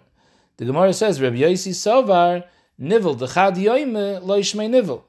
The 0.57 0.65
Gemara 0.65 0.93
says, 0.93 1.21
Rabbi 1.21 1.37
Yosi 1.37 1.73
Sovar 1.73 2.43
nivel 2.77 3.15
de 3.15 3.25
chadyoim 3.25 3.95
uh, 3.95 4.19
lo 4.21 4.39
yishmei 4.39 4.69
nivel. 4.69 5.03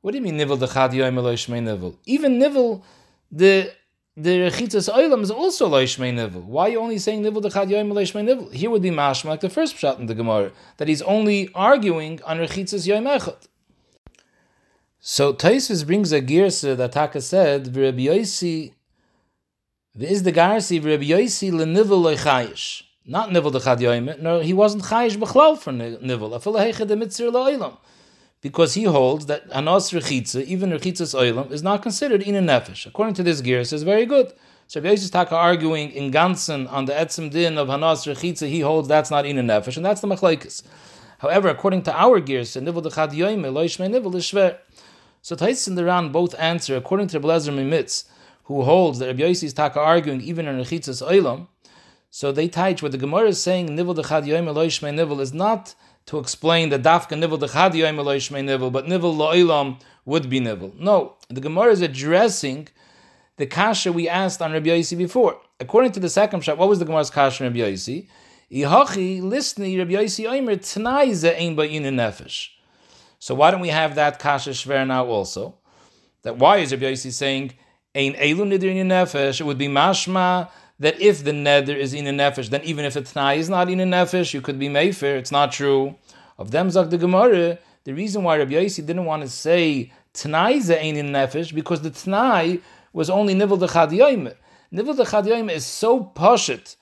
What 0.00 0.12
do 0.12 0.18
you 0.18 0.24
mean 0.24 0.36
nivel 0.36 0.56
de 0.56 0.66
chadyoim 0.66 1.16
lo 1.16 1.32
yishmei 1.32 1.62
nivel? 1.62 1.98
Even 2.06 2.38
nivel 2.38 2.84
the 3.30 3.72
the 4.16 4.50
rechitzas 4.50 4.92
oilam 4.92 5.22
is 5.22 5.30
also 5.30 5.68
lo 5.68 5.82
yishmei 5.82 6.14
nivel. 6.14 6.42
Why 6.42 6.64
are 6.64 6.68
you 6.70 6.80
only 6.80 6.98
saying 6.98 7.22
nivel 7.22 7.40
de 7.40 7.50
chadyoim 7.50 7.92
lo 7.92 8.02
yishmei 8.02 8.24
nivel? 8.24 8.48
Here 8.50 8.70
would 8.70 8.82
be 8.82 8.90
mashma 8.90 9.26
like 9.26 9.40
the 9.40 9.50
first 9.50 9.76
pshat 9.76 9.98
in 9.98 10.06
the 10.06 10.14
Gemara 10.14 10.52
that 10.78 10.88
he's 10.88 11.02
only 11.02 11.50
arguing 11.54 12.20
on 12.24 12.38
rechitzas 12.38 12.86
yoim 12.86 13.06
echad. 13.18 13.48
So 14.98 15.32
Taisus 15.32 15.86
brings 15.86 16.12
a 16.12 16.20
girsa 16.20 16.76
that 16.76 16.92
Taka 16.92 17.22
said, 17.22 17.64
"V'Rabbi 17.66 18.04
Yosi, 18.04 18.74
v'is 19.96 20.24
the 20.24 20.32
garsi 20.32 20.78
v'Rabbi 20.80 21.08
Yosi 21.08 21.50
lenivel 21.50 22.02
lechayish." 22.02 22.82
Not 23.10 23.32
nivel 23.32 23.50
the 23.50 23.58
chad 23.58 23.80
No, 24.22 24.38
he 24.38 24.52
wasn't 24.52 24.84
chayish 24.84 25.16
b'chlal 25.16 25.58
for 25.58 25.72
nivel. 25.72 26.30
Afil 26.30 26.54
heicha 26.54 26.86
de 26.86 26.94
mitzir 26.94 27.32
la'olam, 27.32 27.76
because 28.40 28.74
he 28.74 28.84
holds 28.84 29.26
that 29.26 29.42
anos 29.50 29.90
rechitza, 29.90 30.44
even 30.44 30.70
rechitzas 30.70 31.12
oilam, 31.12 31.50
is 31.50 31.60
not 31.60 31.82
considered 31.82 32.22
in 32.22 32.36
a 32.36 32.40
nefesh. 32.40 32.86
According 32.86 33.14
to 33.14 33.24
this 33.24 33.42
girsa, 33.42 33.72
is 33.72 33.82
very 33.82 34.06
good. 34.06 34.32
So 34.68 34.80
Rabbi 34.80 34.94
Yosi 34.94 35.10
Taka 35.10 35.34
arguing 35.34 35.90
in 35.90 36.12
Gansen 36.12 36.70
on 36.70 36.84
the 36.84 36.92
etzim 36.92 37.32
din 37.32 37.58
of 37.58 37.66
hanos 37.66 38.06
rechitza, 38.06 38.48
he 38.48 38.60
holds 38.60 38.86
that's 38.86 39.10
not 39.10 39.26
in 39.26 39.38
a 39.38 39.42
nefesh, 39.42 39.76
and 39.76 39.84
that's 39.84 40.00
the 40.00 40.06
machlekes. 40.06 40.62
However, 41.18 41.48
according 41.48 41.82
to 41.82 41.92
our 41.92 42.20
girsa, 42.20 42.62
nivel 42.62 42.80
the 42.80 42.90
chad 42.90 43.10
yoime, 43.10 43.42
lo 43.52 43.88
nivel 43.88 44.14
is 44.14 44.24
shver. 44.24 44.58
So 45.20 45.34
Tais 45.34 45.66
and 45.66 45.76
the 45.76 45.84
Ran 45.84 46.12
both 46.12 46.38
answer 46.38 46.76
according 46.76 47.08
to 47.08 47.18
Blazer 47.18 47.50
Mimitz, 47.50 48.04
who 48.44 48.62
holds 48.62 49.00
that 49.00 49.06
Rabbi 49.06 49.24
is 49.24 49.52
taka 49.52 49.80
arguing 49.80 50.20
even 50.20 50.46
in 50.46 50.56
Rechitzas 50.56 51.04
Oilam. 51.04 51.48
So 52.10 52.32
they 52.32 52.48
teach 52.48 52.82
what 52.82 52.92
the 52.92 52.98
Gemara 52.98 53.28
is 53.28 53.40
saying, 53.40 53.74
Nivel 53.74 53.94
dechad 53.94 54.26
yoim 54.26 54.46
eloishmei 54.52 54.92
nivel, 54.92 55.20
is 55.20 55.32
not 55.32 55.74
to 56.06 56.18
explain 56.18 56.70
that 56.70 56.82
dafka 56.82 57.16
nivel 57.16 57.38
dechad 57.38 57.72
yoim 57.72 57.96
eloishmei 57.96 58.44
nivel, 58.44 58.70
but 58.70 58.88
nivel 58.88 59.14
lo'ilam 59.14 59.80
would 60.04 60.28
be 60.28 60.40
nivel. 60.40 60.72
No, 60.76 61.14
the 61.28 61.40
Gemara 61.40 61.70
is 61.70 61.82
addressing 61.82 62.66
the 63.36 63.46
kasha 63.46 63.92
we 63.92 64.08
asked 64.08 64.42
on 64.42 64.52
Rabbi 64.52 64.70
Yossi 64.70 64.98
before. 64.98 65.40
According 65.60 65.92
to 65.92 66.00
the 66.00 66.08
second 66.08 66.42
shot, 66.42 66.58
what 66.58 66.68
was 66.68 66.80
the 66.80 66.84
Gemara's 66.84 67.10
kasha 67.10 67.44
on 67.44 67.50
Rabbi 67.52 67.60
Yossi? 67.60 68.08
Ihachi 68.50 69.22
listni 69.22 69.78
Rabbi 69.78 69.92
Yossi 69.92 70.24
oimer 70.26 70.56
tnai 70.56 71.14
ze 71.14 71.30
ein 71.36 71.54
ba'in 71.54 71.82
nefesh. 71.82 72.48
So 73.20 73.36
why 73.36 73.52
don't 73.52 73.60
we 73.60 73.68
have 73.68 73.94
that 73.94 74.18
kasha 74.18 74.50
shver 74.50 74.84
now 74.84 75.06
also? 75.06 75.54
That 76.22 76.38
why 76.38 76.56
is 76.56 76.72
Rabbi 76.72 76.86
Yossi 76.86 77.12
saying 77.12 77.52
ein 77.94 78.14
elu 78.14 78.58
nidr 78.58 78.64
in 78.64 78.88
nefesh? 78.88 79.40
It 79.40 79.44
would 79.44 79.58
be 79.58 79.68
mashma 79.68 80.50
that 80.80 81.00
if 81.00 81.22
the 81.22 81.30
neder 81.30 81.76
is 81.76 81.92
in 81.94 82.06
a 82.06 82.10
nefesh, 82.10 82.48
then 82.48 82.62
even 82.64 82.84
if 82.86 82.94
the 82.94 83.02
tnai 83.02 83.36
is 83.36 83.48
not 83.48 83.68
in 83.68 83.80
a 83.80 83.84
nefesh, 83.84 84.34
you 84.34 84.40
could 84.40 84.58
be 84.58 84.68
mefer. 84.68 85.18
It's 85.18 85.30
not 85.30 85.52
true. 85.52 85.94
Of 86.38 86.50
them 86.50 86.70
zak 86.70 86.88
the 86.88 86.96
Gemara, 86.96 87.58
the 87.84 87.92
reason 87.92 88.24
why 88.24 88.38
Rabbi 88.38 88.52
Yossi 88.52 88.84
didn't 88.84 89.04
want 89.04 89.22
to 89.22 89.28
say 89.28 89.92
tnai 90.14 90.58
ein 90.70 90.96
in 90.96 91.10
nefesh 91.10 91.54
because 91.54 91.82
the 91.82 91.90
tnai 91.90 92.62
was 92.94 93.10
only 93.10 93.34
nivel 93.34 93.58
de 93.58 93.68
chad 93.68 93.92
Nivel 93.92 94.94
de 94.94 95.04
chad 95.04 95.26
is 95.26 95.66
so 95.66 96.12
poshut 96.16 96.76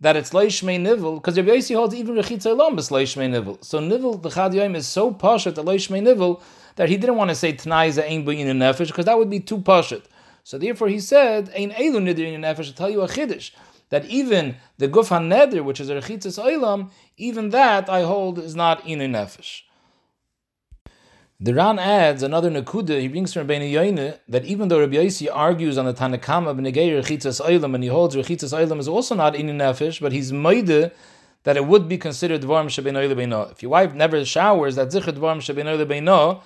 that 0.00 0.14
it's 0.14 0.30
leishmei 0.30 0.78
nivel 0.78 1.14
because 1.14 1.38
Rabbi 1.38 1.48
Yossi 1.48 1.74
holds 1.74 1.94
even 1.94 2.16
rechitza 2.16 2.46
elam 2.46 2.78
is 2.78 2.90
leishmei 2.90 3.30
nivel. 3.30 3.58
So 3.62 3.80
nivel 3.80 4.18
the 4.18 4.28
chad 4.28 4.54
is 4.54 4.86
so 4.86 5.10
poshut 5.14 5.54
the 5.54 5.64
leishmei 5.64 6.02
nivel 6.02 6.42
that 6.76 6.90
he 6.90 6.98
didn't 6.98 7.16
want 7.16 7.30
to 7.30 7.34
say 7.34 7.54
tnai 7.54 7.98
ein 7.98 8.28
in 8.28 8.58
nefesh 8.58 8.88
because 8.88 9.06
that 9.06 9.16
would 9.16 9.30
be 9.30 9.40
too 9.40 9.58
poshut. 9.58 10.02
So 10.48 10.56
therefore 10.56 10.88
he 10.88 10.98
said, 10.98 11.50
Ein 11.54 11.72
elu 11.72 12.00
nidr 12.00 12.20
in 12.20 12.40
nefesh, 12.40 12.74
tell 12.74 12.88
you 12.88 13.02
a 13.02 13.06
chiddush, 13.06 13.50
that 13.90 14.06
even 14.06 14.56
the 14.78 14.88
guf 14.88 15.10
neder, 15.10 15.62
which 15.62 15.78
is 15.78 15.90
a 15.90 15.96
rechitzas 15.96 16.42
oilam, 16.42 16.90
even 17.18 17.50
that 17.50 17.90
I 17.90 18.00
hold 18.04 18.38
is 18.38 18.56
not 18.56 18.82
in 18.86 19.00
nefesh. 19.00 19.64
The 21.38 21.52
Ran 21.52 21.78
adds 21.78 22.22
another 22.22 22.50
nakuda. 22.50 22.98
He 22.98 23.08
brings 23.08 23.34
from 23.34 23.46
Rabbeinu 23.46 23.70
Yoine 23.70 24.18
that 24.26 24.46
even 24.46 24.68
though 24.68 24.80
Rabbi 24.80 24.94
Yossi 24.94 25.28
argues 25.30 25.76
on 25.76 25.84
the 25.84 25.92
Tanakama 25.92 26.58
b'negei 26.58 26.98
rechitzas 26.98 27.42
oilam, 27.42 27.74
and 27.74 27.84
he 27.84 27.90
holds 27.90 28.16
rechitzas 28.16 28.56
oilam 28.58 28.78
is 28.78 28.88
also 28.88 29.14
not 29.14 29.36
in 29.36 29.48
nefesh, 29.48 30.00
but 30.00 30.12
he's 30.12 30.32
moide 30.32 30.92
that 31.42 31.58
it 31.58 31.66
would 31.66 31.90
be 31.90 31.98
considered 31.98 32.40
dvarim 32.40 32.68
shebein 32.68 32.94
beino. 33.14 33.52
If 33.52 33.62
your 33.62 33.72
wife 33.72 33.92
never 33.92 34.24
showers, 34.24 34.76
that's 34.76 34.94
zichr 34.94 35.12
dvarim 35.12 35.42
shebein 35.42 35.66
beino, 35.86 36.40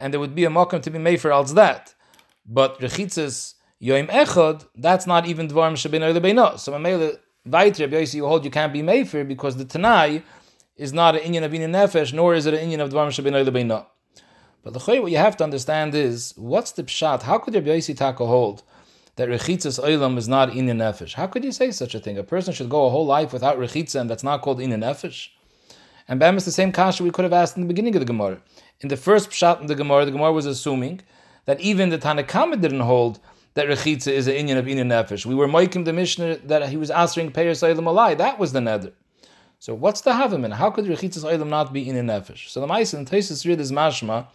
and 0.00 0.12
there 0.12 0.18
would 0.18 0.34
be 0.34 0.44
a 0.44 0.50
mokum 0.50 0.82
to 0.82 0.90
be 0.90 0.98
made 0.98 1.20
for 1.20 1.30
else 1.30 1.52
that. 1.52 1.94
But 2.46 2.78
rechitzas 2.80 3.54
yoim 3.82 4.08
echad, 4.08 4.66
that's 4.76 5.06
not 5.06 5.26
even 5.26 5.48
dvarim 5.48 5.72
shabin 5.72 6.00
beino. 6.20 6.58
So 6.58 6.72
mamele 6.72 7.18
vayter 7.48 7.80
Rabbi 7.80 8.06
you 8.12 8.26
hold 8.26 8.44
you 8.44 8.50
can't 8.50 8.72
be 8.72 8.82
mefer 8.82 9.26
because 9.26 9.56
the 9.56 9.64
tanai 9.64 10.22
is 10.76 10.92
not 10.92 11.16
an 11.16 11.22
inyan 11.22 11.44
of 11.44 11.52
inyan 11.52 11.70
nefesh, 11.70 12.12
nor 12.12 12.34
is 12.34 12.46
it 12.46 12.54
an 12.54 12.68
inyan 12.68 12.80
of 12.80 12.90
dvarim 12.90 13.08
shabin 13.08 13.32
beino. 13.50 13.86
But 14.62 14.74
the 14.74 15.00
what 15.00 15.12
you 15.12 15.18
have 15.18 15.36
to 15.36 15.44
understand 15.44 15.94
is 15.94 16.34
what's 16.36 16.72
the 16.72 16.82
pshat? 16.82 17.22
How 17.22 17.38
could 17.38 17.54
Rabbi 17.54 17.68
Yossi 17.68 17.96
take 17.96 18.18
a 18.18 18.26
hold 18.26 18.64
that 19.14 19.28
rechitzas 19.28 19.80
oilam 19.80 20.18
is 20.18 20.26
not 20.28 20.50
inyan 20.50 20.78
nefesh? 20.78 21.14
How 21.14 21.28
could 21.28 21.44
you 21.44 21.52
say 21.52 21.70
such 21.70 21.94
a 21.94 22.00
thing? 22.00 22.18
A 22.18 22.24
person 22.24 22.52
should 22.52 22.68
go 22.68 22.86
a 22.86 22.90
whole 22.90 23.06
life 23.06 23.32
without 23.32 23.58
rechitza, 23.58 24.00
and 24.00 24.10
that's 24.10 24.24
not 24.24 24.42
called 24.42 24.58
inyan 24.58 24.82
nefesh. 24.82 25.28
And 26.08 26.20
Bam 26.20 26.36
is 26.36 26.44
the 26.44 26.52
same 26.52 26.72
kasha 26.72 27.02
we 27.02 27.10
could 27.10 27.24
have 27.24 27.32
asked 27.32 27.56
in 27.56 27.62
the 27.62 27.68
beginning 27.68 27.94
of 27.94 28.00
the 28.00 28.06
Gemara. 28.06 28.40
In 28.80 28.88
the 28.88 28.96
first 28.96 29.30
pshat 29.30 29.60
in 29.60 29.66
the 29.66 29.74
Gemara, 29.74 30.04
the 30.04 30.10
Gemara 30.10 30.32
was 30.32 30.46
assuming 30.46 31.00
that 31.46 31.60
even 31.60 31.88
the 31.88 31.98
Tanakhama 31.98 32.60
didn't 32.60 32.80
hold 32.80 33.18
that 33.54 33.66
Rechitza 33.66 34.12
is 34.12 34.26
an 34.26 34.34
Inyan 34.34 34.58
of 34.58 34.66
Inyan 34.66 34.88
Nefesh. 34.88 35.24
We 35.24 35.34
were 35.34 35.48
making 35.48 35.84
the 35.84 35.92
Mishnah 35.92 36.36
that 36.44 36.68
he 36.68 36.76
was 36.76 36.90
answering 36.90 37.32
Peir 37.32 37.52
Sa'ilim 37.52 37.84
Alai. 37.84 38.18
That 38.18 38.38
was 38.38 38.52
the 38.52 38.60
Neder. 38.60 38.92
So 39.58 39.74
what's 39.74 40.02
the 40.02 40.12
Havamin? 40.12 40.52
How 40.52 40.70
could 40.70 40.84
Rechitza 40.84 41.20
Sa'ilim 41.20 41.48
not 41.48 41.72
be 41.72 41.86
Inyan 41.86 42.04
Nefesh? 42.04 42.48
So 42.50 42.60
the 42.60 42.66
Maisa 42.66 42.98
in 42.98 43.06
Tesis 43.06 43.46
Rid 43.46 43.58
is 43.58 43.72
Mashma 43.72 44.26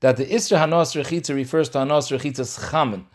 that 0.00 0.18
the 0.18 0.26
Isra 0.26 0.58
Hanos 0.58 1.00
Rechitza 1.02 1.34
refers 1.34 1.70
to 1.70 1.78
Hanos 1.78 2.14
Rechitza 2.14 2.70
Chamen. 2.70 3.06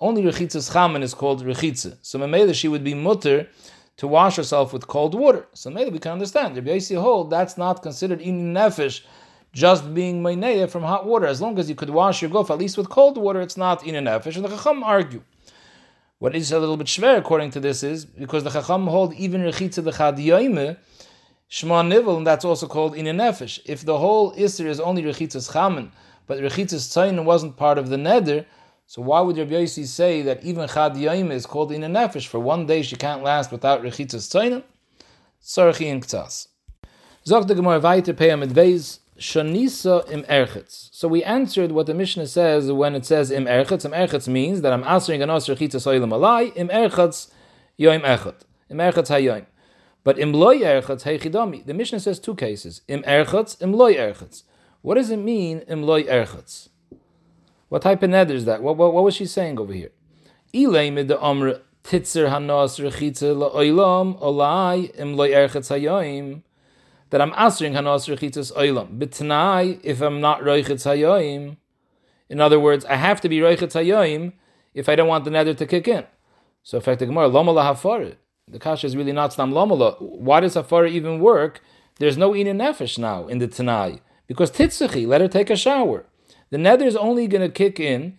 Only 0.00 0.22
Rechitza 0.22 0.70
Chamen 0.72 1.02
is 1.02 1.14
called 1.14 1.44
Rechitza. 1.44 1.98
So 2.02 2.20
Mamela 2.20 2.54
she 2.54 2.68
would 2.68 2.84
be 2.84 2.94
mutter 2.94 3.48
to 3.96 4.06
wash 4.06 4.36
herself 4.36 4.72
with 4.72 4.86
cold 4.86 5.14
water. 5.14 5.46
So 5.52 5.68
maybe 5.70 5.90
we 5.90 5.98
can 5.98 6.12
understand. 6.12 6.54
Rabbi 6.54 6.70
Yossi 6.70 7.00
hold 7.00 7.30
that's 7.30 7.58
not 7.58 7.82
considered 7.82 8.20
Inyan 8.20 8.52
Nefesh 8.52 9.02
just 9.52 9.92
being 9.94 10.22
meineya 10.22 10.68
from 10.70 10.82
hot 10.82 11.06
water. 11.06 11.26
As 11.26 11.40
long 11.40 11.58
as 11.58 11.68
you 11.68 11.74
could 11.74 11.90
wash 11.90 12.22
your 12.22 12.30
guf 12.30 12.50
at 12.50 12.58
least 12.58 12.78
with 12.78 12.88
cold 12.88 13.18
water, 13.18 13.40
it's 13.40 13.56
not 13.56 13.86
in 13.86 13.94
an 13.94 14.06
nefesh. 14.06 14.36
And 14.36 14.44
the 14.44 14.48
chacham 14.48 14.82
argue. 14.82 15.22
What 16.18 16.34
is 16.34 16.52
a 16.52 16.58
little 16.58 16.76
bit 16.76 16.86
schwer 16.86 17.18
according 17.18 17.50
to 17.50 17.60
this 17.60 17.82
is 17.82 18.04
because 18.04 18.44
the 18.44 18.50
chacham 18.50 18.86
hold 18.86 19.12
even 19.14 19.42
rechitza 19.42 19.84
the 19.84 19.90
chadiyoime 19.90 20.78
shma 21.50 21.86
nivel, 21.86 22.16
and 22.16 22.26
that's 22.26 22.44
also 22.44 22.66
called 22.66 22.94
in 22.94 23.06
a 23.06 23.12
nefesh. 23.12 23.60
If 23.66 23.84
the 23.84 23.98
whole 23.98 24.32
iser 24.38 24.66
is 24.66 24.80
only 24.80 25.02
rechitzas 25.02 25.52
chamen, 25.52 25.90
but 26.26 26.38
rechitzas 26.38 26.88
tzayin 26.88 27.24
wasn't 27.24 27.56
part 27.56 27.76
of 27.76 27.90
the 27.90 27.96
neder, 27.96 28.46
so 28.86 29.02
why 29.02 29.20
would 29.20 29.36
Rabbi 29.36 29.52
Yossi 29.52 29.86
say 29.86 30.22
that 30.22 30.42
even 30.44 30.66
chad 30.68 30.96
is 30.96 31.44
called 31.44 31.72
in 31.72 31.82
a 31.82 31.88
nefesh? 31.88 32.26
For 32.26 32.40
one 32.40 32.66
day 32.66 32.80
she 32.82 32.96
can't 32.96 33.22
last 33.22 33.52
without 33.52 33.82
rechitzas 33.82 34.30
tzayin? 34.32 34.62
Sarchi 35.42 35.90
and 35.90 36.02
ktas. 36.02 36.48
Zog 37.26 37.48
the 37.48 37.54
Gemara 37.54 37.80
weiter 37.80 38.14
peyam 38.14 38.40
mit 38.40 38.54
Shanisa 39.22 40.10
im 40.10 40.24
erchetz. 40.24 40.88
So 40.90 41.06
we 41.06 41.22
answered 41.22 41.70
what 41.70 41.86
the 41.86 41.94
Mishnah 41.94 42.26
says 42.26 42.72
when 42.72 42.96
it 42.96 43.06
says 43.06 43.30
im 43.30 43.44
erchetz. 43.46 43.84
Im 43.84 43.92
erchetz 43.92 44.26
means 44.26 44.62
that 44.62 44.72
I'm 44.72 44.82
answering 44.82 45.22
an 45.22 45.28
osir 45.28 45.56
chitza 45.56 45.76
soilim 45.76 46.10
alai. 46.10 46.54
Im 46.56 46.68
erchetz 46.68 47.30
yoim 47.78 48.02
echet. 48.02 48.40
Im 48.68 48.78
erchetz 48.78 49.10
hayoim. 49.10 49.46
But 50.02 50.18
im 50.18 50.32
loy 50.32 50.58
erchetz 50.58 51.04
heichidami. 51.04 51.64
The 51.64 51.72
Mishnah 51.72 52.00
says 52.00 52.18
two 52.18 52.34
cases. 52.34 52.82
Im 52.88 53.04
erchetz, 53.04 53.62
im 53.62 53.72
loy 53.72 53.94
erchetz. 53.94 54.42
What 54.80 54.96
does 54.96 55.10
it 55.10 55.18
mean 55.18 55.60
im 55.68 55.84
loy 55.84 56.02
erchetz? 56.02 56.70
What 57.68 57.82
type 57.82 58.02
of 58.02 58.10
nether 58.10 58.34
is 58.34 58.44
that? 58.46 58.60
What, 58.60 58.76
what, 58.76 58.92
what 58.92 59.04
was 59.04 59.14
she 59.14 59.26
saying 59.26 59.60
over 59.60 59.72
here? 59.72 59.92
Ilay 60.52 60.92
mid 60.92 61.06
the 61.06 61.22
amr 61.22 61.60
titzer 61.84 62.28
hanos 62.28 62.80
rechitza 62.80 63.36
la'olam 63.36 64.20
olai 64.20 64.92
im 64.96 65.16
loy 65.16 65.30
erchetz 65.30 65.70
hayoim 65.70 66.42
that 67.12 67.20
I'm 67.20 67.34
answering 67.36 67.74
hanos 67.74 68.08
rechitzas 68.08 68.52
oilam. 68.54 68.98
B'tnai, 68.98 69.78
if 69.84 70.00
I'm 70.00 70.22
not 70.22 70.40
roichetz 70.40 70.86
hayoim, 70.86 71.58
in 72.30 72.40
other 72.40 72.58
words, 72.58 72.86
I 72.86 72.96
have 72.96 73.20
to 73.20 73.28
be 73.28 73.38
roichetz 73.38 73.74
hayoim 73.74 74.32
if 74.72 74.88
I 74.88 74.96
don't 74.96 75.08
want 75.08 75.26
the 75.26 75.30
nether 75.30 75.52
to 75.52 75.66
kick 75.66 75.86
in. 75.86 76.06
So, 76.62 76.78
in 76.78 76.82
fact, 76.82 77.00
the 77.00 77.06
Gemara, 77.06 77.28
lomala 77.28 77.64
hafara. 77.64 78.16
The 78.48 78.58
kasha 78.58 78.86
is 78.86 78.96
really 78.96 79.12
not 79.12 79.34
stam 79.34 79.52
lomala. 79.52 80.00
Why 80.00 80.40
does 80.40 80.54
hafara 80.54 80.90
even 80.90 81.20
work? 81.20 81.60
There's 81.98 82.16
no 82.16 82.34
ina 82.34 82.54
nefesh 82.54 82.96
now 82.96 83.26
in 83.26 83.38
the 83.38 83.46
Tanai. 83.46 84.00
Because 84.26 84.50
titzachi, 84.50 85.06
let 85.06 85.20
her 85.20 85.28
take 85.28 85.50
a 85.50 85.56
shower. 85.56 86.06
The 86.48 86.56
nether 86.56 86.86
is 86.86 86.96
only 86.96 87.26
going 87.26 87.42
to 87.42 87.50
kick 87.50 87.78
in 87.78 88.18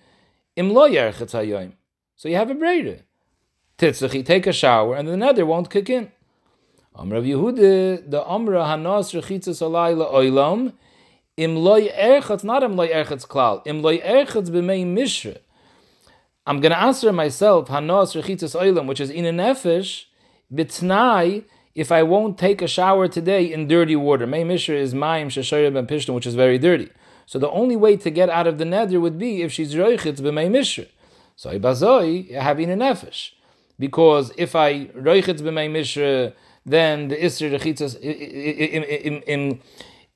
im 0.55 0.69
lo. 0.69 0.87
So 2.15 2.29
you 2.29 2.35
have 2.35 2.51
a 2.51 2.55
breder. 2.55 3.01
Titzachi, 3.79 4.23
take 4.23 4.45
a 4.45 4.53
shower, 4.53 4.95
and 4.95 5.07
the 5.07 5.17
nether 5.17 5.47
won't 5.47 5.71
kick 5.71 5.89
in. 5.89 6.11
Amr 6.95 7.15
Rav 7.15 7.23
Yehuda, 7.23 8.09
the 8.09 8.23
Amra 8.23 8.59
Hanas 8.65 9.19
Rechitzas 9.19 9.61
Alai 9.61 9.95
Oilam, 9.95 10.73
Im 11.35 11.55
loy 11.55 11.87
erchatz, 11.89 12.43
not 12.43 12.61
im 12.61 12.75
loy 12.75 12.89
erchatz 12.89 13.25
klal, 13.27 13.65
im 13.65 13.81
loy 13.81 13.97
erchatz 13.97 14.49
b'mei 14.49 14.85
mishra. 14.85 15.37
I'm 16.45 16.59
going 16.59 16.71
to 16.71 16.79
answer 16.79 17.11
myself, 17.11 17.69
Hanas 17.69 18.13
Rechitzas 18.21 18.55
Oilam, 18.55 18.85
which 18.85 18.99
is 18.99 19.09
in 19.09 19.25
a 19.25 19.31
nefesh, 19.31 20.05
b'tnai, 20.53 21.45
if 21.73 21.91
I 21.91 22.03
won't 22.03 22.37
take 22.37 22.61
a 22.61 22.67
shower 22.67 23.07
today 23.07 23.51
in 23.51 23.67
dirty 23.67 23.95
water. 23.95 24.27
Mei 24.27 24.43
mishra 24.43 24.75
is 24.75 24.93
mayim 24.93 25.27
shashayim 25.27 25.73
ben 25.73 25.87
pishtim, 25.87 26.13
which 26.13 26.27
is 26.27 26.35
very 26.35 26.59
dirty. 26.59 26.89
So 27.25 27.39
the 27.39 27.49
only 27.49 27.75
way 27.75 27.97
to 27.97 28.11
get 28.11 28.29
out 28.29 28.45
of 28.45 28.59
the 28.59 28.65
nether 28.65 28.99
would 28.99 29.17
be 29.17 29.41
if 29.41 29.51
she's 29.51 29.73
roichitz 29.73 30.19
b'mei 30.19 30.51
mishra. 30.51 30.85
So 31.35 31.49
ibazoi, 31.57 32.31
having 32.35 32.69
a 32.69 32.75
nefesh. 32.75 33.31
Because 33.79 34.31
if 34.37 34.55
I 34.55 34.85
roichitz 34.85 35.41
b'mei 35.41 35.71
mishra, 35.71 36.33
then 36.65 37.09
the 37.09 37.17
Isra 37.17 37.57
Rechitzas 37.57 37.95
im 38.01 39.59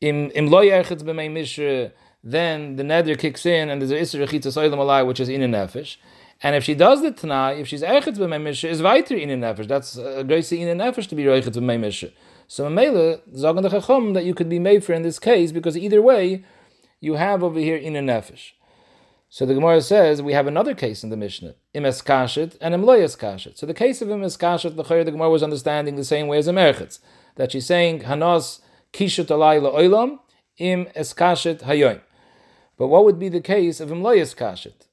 im 0.02 0.32
im 0.32 0.48
lo 0.48 0.62
yerchitz 0.62 1.04
b'mei 1.04 1.32
mishra, 1.32 1.92
then 2.24 2.76
the 2.76 2.84
nether 2.84 3.16
kicks 3.16 3.46
in 3.46 3.70
and 3.70 3.82
there's 3.82 3.92
an 3.92 3.98
Isra 3.98 4.28
Rechitzas 4.28 4.58
oilam 4.58 4.78
alai 4.78 5.06
which 5.06 5.20
is 5.20 5.30
in 5.30 5.42
a 5.42 5.48
nefesh. 5.48 5.98
And 6.44 6.56
if 6.56 6.64
she 6.64 6.76
does 6.76 7.02
the 7.02 7.12
Tanai, 7.12 7.60
if 7.60 7.68
she's 7.68 7.82
erchitz 7.82 8.18
b'mei 8.18 8.42
mishra, 8.42 8.70
is 8.70 8.82
weiter 8.82 9.16
in 9.16 9.30
a 9.30 9.36
nefesh. 9.36 9.68
That's 9.68 9.98
a 9.98 10.24
great 10.24 10.52
in 10.52 10.68
a 10.68 10.84
nefesh 10.84 11.08
to 11.10 11.16
be 11.16 11.24
erchitz 11.24 11.58
b'mei 11.58 11.80
mishra. 11.80 12.10
So 12.48 12.70
Mele, 12.70 13.20
Zagan 13.34 13.62
the 13.64 13.70
Chacham, 13.70 14.14
that 14.14 14.24
you 14.24 14.34
could 14.34 14.48
be 14.48 14.60
made 14.60 14.84
for 14.84 14.94
in 14.94 15.02
this 15.02 15.20
case, 15.20 15.52
because 15.52 15.76
either 15.78 16.02
way, 16.02 16.46
you 17.02 17.16
have 17.16 17.44
over 17.44 17.60
here 17.60 17.76
in 17.76 17.96
a 17.96 18.00
nefesh. 18.00 18.54
So 19.30 19.46
the 19.46 19.54
Gemara 19.54 19.82
says 19.82 20.22
we 20.22 20.34
have 20.34 20.48
another 20.48 20.74
case 20.74 21.04
in 21.04 21.10
the 21.10 21.18
Mishnah, 21.18 21.56
imes 21.76 22.04
kashit 22.04 22.58
and 22.62 22.74
imloyas 22.74 23.18
kashit. 23.18 23.58
So 23.58 23.66
the 23.66 23.74
case 23.74 24.02
of 24.02 24.08
imes 24.08 24.38
kashit, 24.38 24.76
the 24.78 25.04
the 25.04 25.12
Gemara 25.12 25.30
was 25.30 25.44
understanding 25.44 25.96
the 25.96 26.06
same 26.06 26.28
way 26.28 26.38
as 26.38 26.48
emerchitz, 26.48 27.00
that 27.36 27.52
she's 27.52 27.66
saying 27.66 28.02
hanos 28.02 28.62
kishut 28.94 29.26
alay 29.26 29.60
la'olam 29.62 30.20
im 30.58 30.86
eskashit 30.96 31.62
hayoim. 31.64 32.00
But 32.78 32.88
what 32.88 33.04
would 33.04 33.20
be 33.20 33.28
the 33.28 33.42
case 33.42 33.82
of 33.82 33.90
imloyas 33.90 34.34
kashit? 34.36 34.88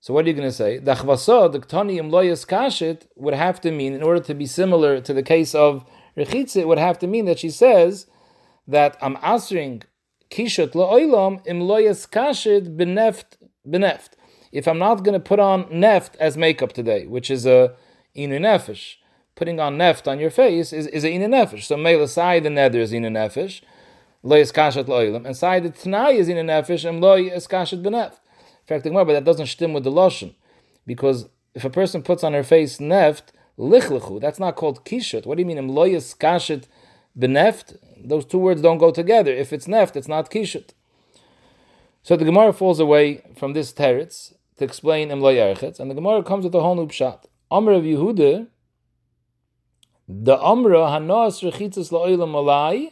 So 0.00 0.12
what 0.12 0.26
are 0.26 0.28
you 0.28 0.34
going 0.34 0.48
to 0.48 0.52
say? 0.52 0.78
The 0.78 0.94
chvasa, 0.94 1.50
the 1.50 1.60
ktani 1.60 1.96
imloyas 1.96 2.46
kashit, 2.46 3.06
would 3.16 3.34
have 3.34 3.60
to 3.62 3.70
mean, 3.70 3.94
in 3.94 4.02
order 4.02 4.20
to 4.20 4.34
be 4.34 4.46
similar 4.46 5.00
to 5.00 5.14
the 5.14 5.22
case 5.22 5.54
of 5.54 5.86
rechitza, 6.16 6.56
it 6.56 6.68
would 6.68 6.78
have 6.78 6.98
to 6.98 7.06
mean 7.06 7.24
that 7.24 7.38
she 7.38 7.48
says 7.48 8.06
that 8.66 8.98
I'm 9.00 9.16
answering 9.22 9.84
kishat 10.30 10.72
la'olam 10.72 11.46
imloyas 11.46 12.08
kashit 12.10 12.76
beneft 12.76 13.36
beneft. 13.66 14.10
If 14.50 14.68
I'm 14.68 14.78
not 14.78 15.02
going 15.02 15.14
to 15.14 15.20
put 15.20 15.40
on 15.40 15.64
neft 15.64 16.16
as 16.16 16.36
makeup 16.36 16.72
today, 16.72 17.06
which 17.06 17.30
is 17.30 17.46
a 17.46 17.74
inu 18.16 18.38
nefesh, 18.38 18.96
putting 19.34 19.58
on 19.58 19.76
neft 19.78 20.06
on 20.06 20.18
your 20.18 20.30
face 20.30 20.72
is, 20.72 20.86
is 20.86 21.04
a 21.04 21.08
inu 21.08 21.28
nefesh. 21.28 21.62
So 21.62 21.76
mele 21.76 22.06
side 22.06 22.42
the 22.44 22.50
nether 22.50 22.80
is 22.80 22.92
inu 22.92 23.10
nefesh, 23.10 23.62
loyas 24.24 24.52
kashat 24.52 24.84
la'olam, 24.84 25.24
and 25.24 25.36
side 25.36 25.62
the 25.62 25.70
tanai 25.70 26.12
is 26.16 26.28
inu 26.28 26.44
nefesh, 26.44 26.88
and 26.88 27.02
loyas 27.02 27.48
kashat 27.48 27.82
beneft. 27.82 28.18
In 28.68 28.80
fact, 28.80 28.84
but 28.84 29.06
that 29.06 29.24
doesn't 29.24 29.46
stem 29.46 29.72
with 29.72 29.84
the 29.84 29.90
lashon, 29.90 30.34
because 30.86 31.28
if 31.54 31.64
a 31.64 31.70
person 31.70 32.02
puts 32.02 32.22
on 32.22 32.32
her 32.32 32.44
face 32.44 32.78
neft 32.78 33.32
lichlechu, 33.58 34.20
that's 34.20 34.38
not 34.38 34.56
called 34.56 34.84
kishut. 34.84 35.26
What 35.26 35.36
do 35.36 35.42
you 35.42 35.46
mean? 35.46 35.58
Loyas 35.68 36.16
kashat 36.16 36.64
beneft. 37.18 37.76
Those 38.04 38.24
two 38.24 38.38
words 38.38 38.60
don't 38.60 38.78
go 38.78 38.90
together. 38.90 39.32
If 39.32 39.52
it's 39.52 39.66
neft, 39.66 39.96
it's 39.96 40.08
not 40.08 40.30
kishut. 40.30 40.70
So 42.04 42.16
the 42.16 42.24
Gemara 42.24 42.52
falls 42.52 42.80
away 42.80 43.22
from 43.36 43.52
this 43.52 43.72
teretz 43.72 44.34
to 44.58 44.64
explain 44.64 45.10
Imloy 45.10 45.36
Erchetz, 45.36 45.78
and 45.78 45.88
the 45.88 45.94
Gemara 45.94 46.24
comes 46.24 46.42
with 46.44 46.54
a 46.54 46.60
whole 46.60 46.74
new 46.74 46.88
pshat. 46.88 47.26
Amr 47.48 47.72
Rav 47.72 47.82
Yehuda, 47.82 48.48
the 50.08 50.36
Amra 50.36 50.78
Hanos 50.78 51.48
Rechitzas 51.48 51.92
La'olam 51.92 52.32
Alai 52.34 52.90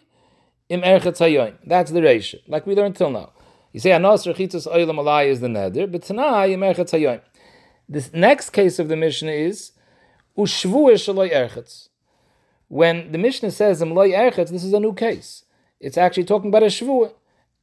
Im 0.69 0.83
Erchetz 0.83 1.19
Hayoim. 1.19 1.57
That's 1.67 1.91
the 1.91 2.03
ratio, 2.03 2.39
like 2.47 2.67
we 2.67 2.77
learned 2.77 2.95
till 2.95 3.11
now. 3.11 3.33
You 3.73 3.81
say 3.81 3.91
Hanos 3.91 4.33
Rechitzas 4.33 4.73
Oilam 4.73 5.01
Alai 5.01 5.27
is 5.27 5.41
the 5.41 5.49
neder, 5.49 5.91
but 5.91 6.03
Tanai 6.03 6.53
Im 6.53 6.61
Erchetz 6.61 6.93
Hayoim. 6.93 7.21
This 7.89 8.13
next 8.13 8.51
case 8.51 8.79
of 8.79 8.87
the 8.87 8.97
Mishnah 8.97 9.33
is 9.33 9.73
Ushvu 10.39 10.93
Shaloi 10.93 11.33
Erchetz. 11.33 11.89
When 12.69 13.11
the 13.11 13.19
Mishnah 13.19 13.51
says 13.51 13.83
Imloy 13.83 14.13
Erchetz, 14.13 14.51
this 14.51 14.63
is 14.63 14.73
a 14.73 14.79
new 14.79 14.95
case. 14.95 15.45
It's 15.81 15.99
actually 15.99 16.25
talking 16.25 16.51
about 16.51 16.63
a 16.63 16.67
Shvuah. 16.67 17.13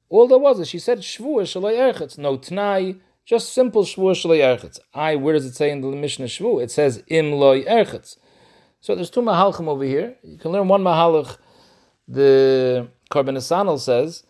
All 0.10 0.28
there 0.28 0.38
was 0.38 0.60
is 0.60 0.70
she 0.70 0.80
said 0.80 1.00
shvua 1.00 1.44
shalay 1.44 1.94
erchetz, 1.94 2.18
no 2.18 2.38
tnai, 2.38 3.00
just 3.26 3.54
simple 3.54 3.84
shvua 3.84 4.14
shalay 4.14 4.40
erchetz. 4.40 4.80
I, 4.94 5.16
where 5.16 5.34
does 5.34 5.46
it 5.46 5.56
say 5.56 5.70
in 5.70 5.82
the 5.82 5.88
Mishnah 5.88 6.28
shvu? 6.28 6.64
It 6.64 6.72
says 6.72 7.04
im 7.08 7.34
loy 7.34 7.64
erchetz. 7.66 8.18
So 8.80 8.96
there's 8.96 9.10
two 9.10 9.22
mahalchim 9.22 9.68
over 9.68 9.84
here. 9.84 10.16
You 10.24 10.38
can 10.38 10.52
learn 10.52 10.70
one 10.70 10.82
mahalach. 10.82 11.38
The 12.08 12.88
Korban 13.12 13.36
Nesanel 13.36 13.80
says 13.80 14.24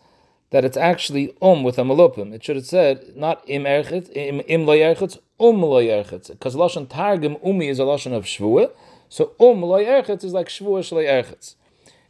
that 0.50 0.64
it's 0.64 0.76
actually 0.76 1.36
um 1.40 1.62
with 1.62 1.78
a 1.78 1.82
malupim. 1.82 2.32
It 2.32 2.42
should 2.42 2.56
have 2.56 2.66
said 2.66 3.16
not 3.16 3.48
im 3.48 3.62
erchetz, 3.62 4.10
im, 4.16 4.40
im 4.40 4.66
loy 4.66 4.78
erchetz, 4.78 5.18
um 5.38 5.62
loy 5.62 5.86
erchetz. 5.86 6.28
Because 6.28 6.56
lashon 6.56 6.88
targum 6.88 7.36
umi 7.44 7.68
is 7.68 7.78
a 7.78 7.82
lashon 7.82 8.12
of 8.12 8.24
shvua. 8.24 8.72
So 9.08 9.32
um 9.38 9.62
loy 9.62 9.84
erchetz 9.84 10.24
is 10.24 10.32
like 10.32 10.48
shvua 10.48 10.80
shalay 10.80 11.06
erchetz. 11.06 11.54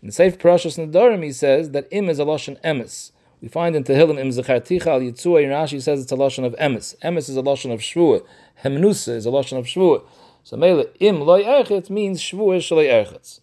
In 0.01 0.09
the 0.09 0.13
Seif 0.15 0.39
Parashas 0.39 0.79
Nedarim, 0.79 1.23
he 1.23 1.33
says 1.33 1.73
that 1.73 1.87
im 1.91 2.09
is 2.09 2.19
a 2.19 2.25
lashon 2.25 2.59
emes. 2.63 3.11
We 3.41 3.49
find 3.49 3.77
in 3.77 3.85
Tehillim 3.85 4.19
im 4.19 4.31
Zacharticha 4.31 4.87
al 4.87 5.01
Yitzua, 5.01 5.47
Rashi 5.47 5.81
says 5.81 6.03
it's 6.03 6.13
a 6.13 6.17
lashon 6.17 6.45
of 6.45 6.55
emes. 6.57 6.97
Emes 6.99 7.29
is 7.29 7.37
a 7.37 7.43
lashon 7.43 7.73
of 7.73 7.81
shvua. 7.81 8.25
Hemnusa 8.65 9.15
is 9.15 9.27
a 9.27 9.31
lashon 9.31 9.59
of 9.59 9.67
shvua. 9.67 10.03
So 10.43 10.57
mele 10.57 10.87
im 10.99 11.21
loy 11.21 11.45
erchetz 11.45 11.89
means 11.89 12.21
shvua 12.21 12.59
shalay 12.59 12.89
erchetz. 12.89 13.41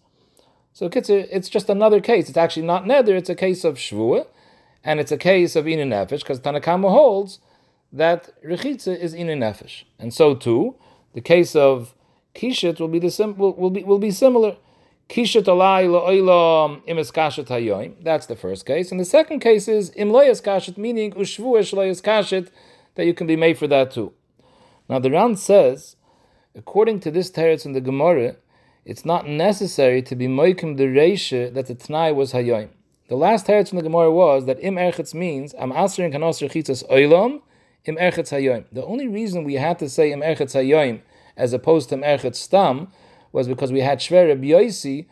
So 0.74 0.90
it's 0.92 1.48
just 1.48 1.70
another 1.70 2.02
case. 2.02 2.28
It's 2.28 2.38
actually 2.38 2.66
not 2.66 2.84
neder. 2.84 3.16
It's 3.16 3.30
a 3.30 3.36
case 3.36 3.64
of 3.64 3.76
shvua, 3.76 4.28
and 4.84 5.00
it's 5.00 5.14
a 5.14 5.18
case 5.18 5.56
of 5.56 5.64
inu 5.64 5.88
nefesh 5.88 6.20
because 6.20 6.42
Tanakama 6.42 6.90
holds 6.90 7.40
that 7.94 8.30
rechitza 8.44 9.00
is 9.00 9.14
inu 9.14 9.38
nefesh, 9.38 9.86
and 9.98 10.14
so 10.14 10.36
too 10.36 10.76
the 11.14 11.22
case 11.22 11.56
of 11.56 11.96
kishit 12.34 12.82
will 12.82 12.90
be 12.90 13.00
the 13.00 13.34
will 13.38 13.70
be 13.70 13.84
will 13.84 14.00
be 14.00 14.12
similar. 14.12 14.58
Kishat. 15.10 15.46
That's 18.04 18.26
the 18.26 18.36
first 18.36 18.66
case. 18.66 18.92
And 18.92 19.00
the 19.00 19.06
second 19.06 19.40
case 19.40 19.68
is 19.68 19.92
im 19.96 20.10
loyas 20.10 20.78
meaning 20.78 21.12
ushvu 21.12 21.60
esh 21.60 21.72
loyas 21.72 22.50
that 22.96 23.06
you 23.06 23.14
can 23.14 23.28
be 23.28 23.36
made 23.36 23.58
for 23.58 23.68
that 23.68 23.92
too. 23.92 24.14
Now 24.90 25.00
the 25.00 25.12
Ran 25.12 25.36
says, 25.36 25.96
according 26.56 27.00
to 27.02 27.12
this 27.12 27.30
teretz 27.32 27.66
in 27.66 27.74
the 27.74 27.82
Gemara, 27.82 28.38
it's 28.86 29.04
not 29.04 29.28
necessary 29.28 30.02
to 30.04 30.16
be 30.16 30.28
moikim 30.28 30.78
the 30.78 30.86
reisha 30.86 31.54
that 31.54 31.68
the 31.68 31.76
Tanai 31.76 32.12
was 32.12 32.34
hayoim. 32.34 32.70
The 33.08 33.16
last 33.16 33.48
teretz 33.48 33.72
in 33.72 33.78
the 33.78 33.84
Gemara 33.84 34.12
was 34.12 34.46
that 34.46 34.64
im 34.64 34.76
erchetz 34.76 35.14
means 35.14 35.54
am 35.56 35.72
asrin 35.72 36.14
kanos 36.14 36.42
rechitzas 36.42 36.88
oilam 36.90 37.42
im 37.86 37.98
erchetz 37.98 38.32
hayoim. 38.32 38.66
The 38.72 38.86
only 38.86 39.08
reason 39.08 39.44
we 39.44 39.56
had 39.56 39.80
to 39.80 39.90
say 39.90 40.12
im 40.12 40.22
erchetz 40.22 40.56
hayoim 40.56 41.02
as 41.36 41.54
opposed 41.54 41.90
to 41.90 41.96
im 41.96 42.02
erchetz 42.02 42.36
stam 42.36 42.92
was 43.36 43.48
because 43.48 43.72
we 43.72 43.82
had 43.82 44.00
Shver 44.00 44.30
Rabbi 44.30 44.48
Yosi, 44.48 45.06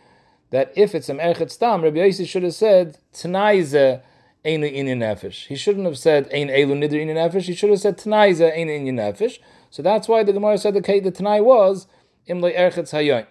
that 0.50 0.72
if 0.76 0.96
it's 0.96 1.10
a 1.10 1.14
Merchet 1.14 1.52
Stam, 1.52 1.84
Rabbi 1.84 1.98
Yosi 1.98 2.26
should 2.28 2.44
have 2.44 2.56
said, 2.56 2.98
Tanaiza 3.14 4.02
Einu 4.46 4.68
Inin 4.68 5.00
Nefesh. 5.00 5.48
He 5.48 5.56
shouldn't 5.56 5.86
have 5.86 5.98
said 5.98 6.30
Ein 6.34 6.48
Elu 6.48 6.74
Nidr 6.78 6.94
Inin 6.94 7.16
Nefesh, 7.16 7.44
he 7.44 7.54
should 7.54 7.70
have 7.70 7.82
said 7.82 7.98
Tanaiza 7.98 8.52
Ein 8.58 8.68
Inin 8.68 8.94
Nefesh. 8.94 9.40
So 9.70 9.84
that's 9.84 10.08
why 10.08 10.24
the 10.24 10.32
Gemara 10.32 10.58
said 10.58 10.74
the, 10.74 10.80
the 10.80 11.12
Tanai 11.12 11.42
was 11.42 11.88
Imlay 12.28 12.56
Erchetz 12.56 12.94
Hayoin. 12.94 13.28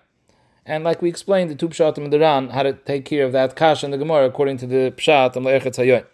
And 0.67 0.85
like 0.85 1.01
we 1.01 1.09
explained, 1.09 1.51
the 1.51 1.55
two 1.55 1.71
Pshatim 1.71 2.05
and 2.05 2.13
the 2.13 2.21
Ran, 2.21 2.51
how 2.51 2.63
to 2.63 2.75
take 2.75 3.07
care 3.07 3.25
of 3.25 3.33
that 3.33 3.57
Kash 3.57 3.83
in 3.83 3.93
the 3.93 3.99
Gemara 3.99 4.27
according 4.27 4.59
to 4.59 4.67
the 4.67 4.93
Pshat 4.97 5.35
Imlay 5.35 5.59
Erchetz. 5.59 6.05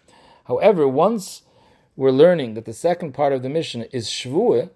However, 0.45 0.87
once 0.87 1.41
we're 1.97 2.11
learning 2.11 2.53
that 2.53 2.63
the 2.63 2.73
second 2.73 3.13
part 3.13 3.33
of 3.33 3.43
the 3.43 3.49
mission 3.49 3.83
is 3.91 4.07
Shvuah, 4.07 4.69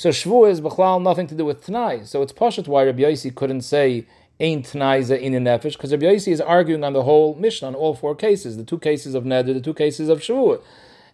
so 0.00 0.08
Shvu 0.08 0.50
is 0.50 0.62
Bechlal 0.62 1.02
nothing 1.02 1.26
to 1.26 1.34
do 1.34 1.44
with 1.44 1.62
Tanai. 1.62 2.04
So 2.04 2.22
it's 2.22 2.32
Pashat 2.32 2.66
why 2.66 2.86
Rabbi 2.86 3.02
Yossi 3.02 3.34
couldn't 3.34 3.60
say 3.60 4.06
Ein 4.40 4.62
Tanai 4.62 5.02
Ze 5.02 5.22
in 5.22 5.34
Nefesh, 5.34 5.74
because 5.74 5.92
Rabbi 5.92 6.06
Yossi 6.06 6.32
is 6.32 6.40
arguing 6.40 6.82
on 6.84 6.94
the 6.94 7.02
whole 7.02 7.34
mission, 7.34 7.68
on 7.68 7.74
all 7.74 7.94
four 7.94 8.14
cases, 8.14 8.56
the 8.56 8.64
two 8.64 8.78
cases 8.78 9.14
of 9.14 9.24
Neder, 9.24 9.52
the 9.52 9.60
two 9.60 9.74
cases 9.74 10.08
of 10.08 10.20
Shvu. 10.20 10.62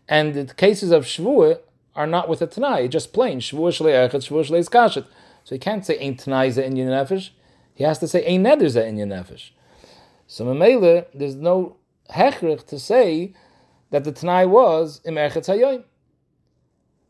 And 0.08 0.34
the 0.34 0.54
cases 0.54 0.92
of 0.92 1.04
Shvu 1.04 1.58
are 1.96 2.06
not 2.06 2.28
with 2.28 2.40
a 2.42 2.46
Tanai, 2.46 2.86
just 2.86 3.12
plain 3.12 3.40
Shvu 3.40 3.58
Shlei 3.76 4.08
Echet, 4.08 4.28
Shvu 4.28 4.48
Shlei 4.48 4.64
Skashet. 4.64 5.04
So 5.42 5.56
he 5.56 5.58
can't 5.58 5.84
say 5.84 5.98
Ein 5.98 6.16
Tanai 6.16 6.50
Ze 6.50 6.62
in 6.62 6.74
Nefesh, 6.74 7.30
he 7.74 7.82
has 7.82 7.98
to 7.98 8.06
say 8.06 8.24
Ein 8.24 8.44
Neder 8.44 8.70
Ze 8.70 8.86
in 8.86 8.98
Nefesh. 8.98 9.50
So 10.28 10.44
Mamela, 10.44 11.06
there's 11.12 11.34
no 11.34 11.74
hechrich 12.10 12.64
to 12.68 12.78
say 12.78 13.34
that 13.90 14.04
the 14.04 14.12
Tanai 14.12 14.44
was 14.44 15.00
Im 15.04 15.16
Echet 15.16 15.48
Hayoim. 15.48 15.82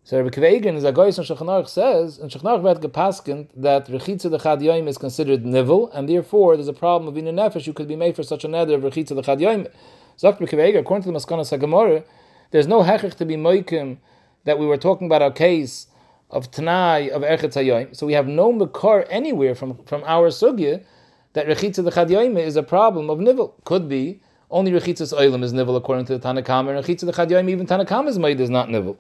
So 0.07 0.23
Rabbi 0.23 0.29
Kveigen 0.39 0.77
is 0.77 0.85
a 0.85 0.93
guy 0.93 1.07
in 1.07 1.11
Shulchan 1.11 1.69
says, 1.69 2.19
and 2.19 2.31
Shulchan 2.31 2.63
Aruch 2.63 2.81
gepaskent 2.81 3.49
that 3.57 3.89
Rechitza 3.89 4.31
the 4.31 4.39
Chad 4.39 4.61
Yoim 4.61 4.87
is 4.87 4.99
considered 4.99 5.45
nivel, 5.45 5.91
and 5.91 6.09
therefore 6.09 6.55
there's 6.55 6.69
a 6.69 6.73
problem 6.73 7.09
of 7.09 7.17
in 7.19 7.25
nefesh 7.35 7.67
you 7.67 7.73
could 7.73 7.89
be 7.89 7.97
made 7.97 8.15
for 8.15 8.23
such 8.23 8.45
a 8.45 8.47
neder 8.47 8.75
of 8.75 8.83
Rechitza 8.83 9.17
the 9.17 9.23
Chad 9.23 9.41
Yoim. 9.41 9.69
Zok 10.17 10.39
Rabbi 10.39 10.79
according 10.79 11.03
to 11.03 11.11
the 11.11 11.19
Maskana 11.19 11.41
Sagamora, 11.41 12.05
there's 12.53 12.69
no 12.69 12.85
hechich 12.85 13.17
to 13.17 13.25
be 13.25 13.35
moikim 13.35 13.97
that 14.45 14.61
we 14.61 14.67
were 14.67 14.77
talking 14.77 15.09
about 15.09 15.23
our 15.23 15.33
case 15.33 15.89
of 16.31 16.53
Tanai 16.53 17.11
of 17.11 17.23
Erchet 17.23 17.55
Hayoim. 17.55 17.97
So 17.97 18.07
we 18.07 18.13
have 18.13 18.29
no 18.29 18.53
makar 18.53 19.07
anywhere 19.11 19.57
from, 19.57 19.83
from 19.87 20.05
our 20.05 20.29
sugya 20.29 20.85
that 21.33 21.49
Rechitza 21.49 21.83
the 21.83 21.91
Chad 21.91 22.11
Yoim 22.11 22.39
is 22.39 22.55
a 22.55 22.63
problem 22.63 23.11
of 23.11 23.19
nivel. 23.19 23.57
Could 23.65 23.89
be 23.89 24.21
only 24.53 24.71
Rechitzas 24.71 25.13
Oilam 25.13 25.43
is 25.43 25.53
nivel 25.53 25.75
according 25.75 26.05
to 26.05 26.17
the 26.17 26.25
Tanakama, 26.25 26.77
and 26.77 26.85
Rechitza 26.85 27.07
the 27.07 27.13
Chad 27.13 27.29
Yoim 27.29 27.51
even 27.51 27.67
Tanakama's 27.67 28.21
made 28.21 28.39
is 28.39 28.49
not 28.49 28.71
nivel. 28.71 28.97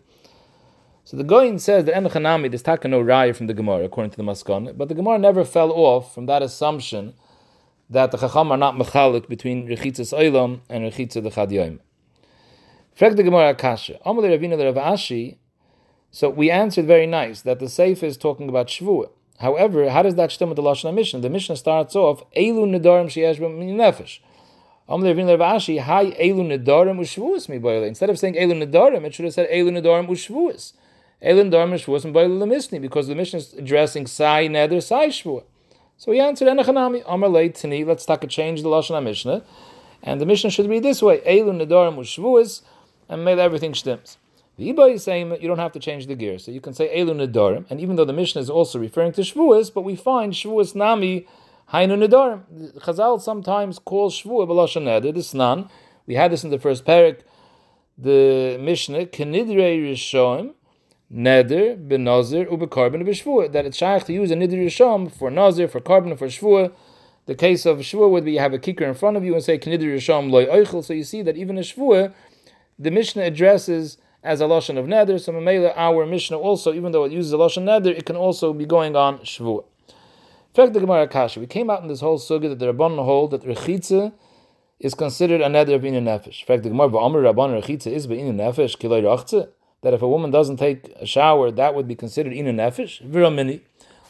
So 1.07 1.17
the 1.17 1.23
Goyin 1.23 1.61
says 1.61 1.85
that 1.85 1.95
Enochanami, 1.95 2.51
there's 2.51 2.63
taka 2.63 2.89
no 2.89 3.01
raya 3.01 3.35
from 3.37 3.47
the 3.47 3.55
Gemara, 3.55 3.85
according 3.85 4.11
to 4.11 4.17
the 4.17 4.25
Maskon, 4.25 4.77
but 4.77 4.89
the 4.89 4.95
Gemara 4.97 5.21
never 5.21 5.45
fell 5.45 5.71
off 5.71 6.13
from 6.13 6.27
that 6.27 6.43
assumption 6.43 7.15
that 7.89 8.11
the 8.11 8.19
Chacham 8.19 8.51
are 8.51 8.57
not 8.57 8.75
mechalik 8.75 9.29
between 9.29 9.69
Rechitzas 9.69 10.13
Oilam 10.13 10.63
and 10.69 10.83
Rechitzah 10.83 11.23
the 11.23 11.31
Chad 11.31 11.51
Frek 12.99 13.15
the 13.15 13.23
Gemara 13.23 13.51
Akasha. 13.51 14.01
Amalei 14.05 14.37
Ravina 14.37 14.59
Rav 14.59 14.75
Ashi. 14.95 15.37
So 16.11 16.29
we 16.29 16.51
answered 16.51 16.89
very 16.89 17.07
nice 17.07 17.43
that 17.43 17.61
the 17.61 17.67
Seif 17.67 18.03
is 18.03 18.17
talking 18.17 18.49
about 18.49 18.67
Shavuot. 18.67 19.11
However, 19.39 19.89
how 19.89 20.03
does 20.03 20.17
that 20.17 20.33
stem 20.33 20.49
with 20.49 20.57
the 20.57 20.63
Lashon 20.63 20.93
Mishnah? 20.93 21.21
The 21.21 21.31
Mishnah 21.31 21.57
starts 21.57 21.95
off 21.95 22.25
Elu 22.37 22.67
Nedarim 22.67 23.07
Sheyesh 23.07 23.39
Nefesh. 23.39 24.19
Rav 24.89 24.99
Ashi, 24.99 25.79
Hi 25.79 26.07
Elu 26.07 26.59
Nedarim 26.59 27.87
Instead 27.87 28.11
of 28.11 28.19
saying 28.19 28.35
Elu 28.35 28.69
Nedarim, 28.69 29.05
it 29.05 29.15
should 29.15 29.27
have 29.27 29.35
said 29.35 29.49
Elu 29.51 29.71
Nedarim 29.71 30.09
Ushvuas. 30.09 30.73
Elin 31.23 31.51
Darmish 31.51 31.89
wasn't 31.89 32.15
by 32.15 32.25
the 32.25 32.29
Misni 32.29 32.81
because 32.81 33.09
the 33.09 33.15
mission 33.15 33.39
is 33.39 33.55
addressing 33.55 34.07
Sai 34.07 34.49
Neder 34.49 34.83
Sai 34.83 35.09
Shvua. 35.09 35.45
So 35.97 36.13
he 36.13 36.21
answered 36.21 36.49
Enachanami, 36.49 37.03
Amar 37.07 37.31
Leit 37.31 37.61
Tani, 37.61 37.85
let's 37.85 38.05
take 38.05 38.23
a 38.25 38.27
change 38.27 38.63
the 38.63 38.69
Lashon 38.69 39.03
Mishnah. 39.03 39.43
And 40.03 40.21
the 40.21 40.27
Mishnah 40.27 40.51
should 40.51 40.69
read 40.69 40.83
this 40.83 41.03
way 41.03 41.23
Elin 41.25 41.59
Nedarim 41.59 41.97
Shvuas, 41.99 42.63
and 43.09 43.25
made 43.25 43.39
everything 43.39 43.75
stems. 43.75 44.19
The 44.57 44.73
Iba 44.73 44.95
is 44.95 45.05
saying 45.05 45.37
you 45.41 45.49
don't 45.49 45.59
have 45.59 45.73
to 45.73 45.79
change 45.79 46.07
the 46.07 46.15
gear. 46.15 46.39
So 46.39 46.51
you 46.51 46.61
can 46.61 46.73
say 46.73 46.95
Elun 46.97 47.27
Nedarim, 47.27 47.67
and 47.71 47.81
even 47.81 47.97
though 47.97 48.05
the 48.05 48.13
Mishnah 48.13 48.41
is 48.41 48.51
also 48.51 48.79
referring 48.79 49.13
to 49.13 49.21
Shvuas, 49.21 49.73
but 49.73 49.83
we 49.83 49.97
find 49.97 50.33
Shvuas 50.33 50.75
Nami 50.75 51.27
Hainu 51.73 52.07
Nedarim. 52.07 52.73
Chazal 52.81 53.21
sometimes 53.21 53.79
calls 53.79 54.23
Shvua 54.23 54.49
B'Lashon 54.49 54.85
Neder, 54.85 55.15
this 55.15 55.35
Nan. 55.35 55.69
We 56.07 56.15
had 56.15 56.33
this 56.33 56.43
in 56.45 56.51
the 56.51 56.59
first 56.59 56.85
parak, 56.85 57.21
the 57.99 58.59
Mishnah, 58.61 59.07
Kenidrei 59.07 59.79
Rishoim, 59.83 60.55
neder, 61.13 61.77
benazir, 61.77 62.47
ubekarbon, 62.47 63.07
b'shvua, 63.07 63.53
that 63.53 63.67
it's 63.67 63.79
shaykh 63.79 64.05
to 64.05 64.13
use 64.13 64.31
a 64.31 64.35
nidr 64.35 64.65
yisham 64.65 65.11
for 65.11 65.31
nazir, 65.31 65.69
for 65.69 65.81
carbon, 65.81 66.17
for 66.17 66.27
shvua. 66.27 66.73
The 67.27 67.35
case 67.35 67.67
of 67.67 67.79
shvua 67.79 68.11
would 68.11 68.25
be 68.25 68.33
you 68.33 68.39
have 68.39 68.53
a 68.53 68.59
kicker 68.59 68.85
in 68.85 68.95
front 68.95 69.17
of 69.17 69.25
you 69.25 69.35
and 69.35 69.43
say, 69.43 69.59
knidr 69.59 69.83
yisham 69.83 70.31
loy 70.31 70.47
oichel, 70.47 70.85
so 70.85 70.93
you 70.93 71.05
see 71.05 71.23
that 71.23 71.37
even 71.37 71.59
a 71.59 71.63
shvua, 71.63 72.13
the 72.79 72.91
Mishnah 72.91 73.23
addresses 73.23 73.99
as 74.23 74.41
a 74.41 74.45
lashon 74.45 74.77
of 74.77 74.87
neder. 74.87 75.21
So 75.21 75.33
Mamela, 75.33 75.73
our 75.77 76.05
Mishnah 76.05 76.37
also, 76.37 76.75
even 76.75 76.93
though 76.93 77.05
it 77.05 77.13
uses 77.13 77.33
a 77.33 77.37
lashon 77.37 77.65
neder, 77.65 77.97
it 77.97 78.05
can 78.05 78.17
also 78.17 78.53
be 78.53 78.67
going 78.67 78.97
on 78.97 79.19
shvua. 79.21 79.65
Fact, 80.55 80.73
the 80.73 80.81
Gemara 80.81 81.07
Kasha, 81.07 81.39
we 81.39 81.47
came 81.47 81.69
out 81.69 81.83
in 81.83 81.89
this 81.89 82.01
whole 82.01 82.19
suga 82.19 82.49
that 82.49 82.59
the 82.59 82.73
Rabban 82.73 82.97
hold 83.05 83.31
that 83.31 83.43
rechitza 83.43 84.13
is 84.81 84.95
considered 84.95 85.41
a 85.41 85.47
neder 85.47 85.75
of 85.75 85.83
inu 85.83 86.03
nefesh. 86.03 86.41
In 86.41 86.47
fact, 86.47 86.63
the 86.63 86.71
Gemara 86.71 86.89
V'amr 86.89 87.33
Rabban 87.33 87.63
rechitza 87.63 87.93
is 87.93 88.07
be'inu 88.07 88.33
nefesh 88.35 88.77
kilei 88.79 89.03
rachtzeh. 89.03 89.49
That 89.87 89.95
if 89.95 90.03
a 90.03 90.09
woman 90.09 90.33
doesn't 90.33 90.57
take 90.57 90.89
a 90.97 91.07
shower, 91.07 91.53
that 91.53 91.77
would 91.77 91.87
be 91.87 91.95
considered 91.95 92.33
inu 92.33 92.53
nefesh. 92.53 93.09
Viramini. 93.09 93.61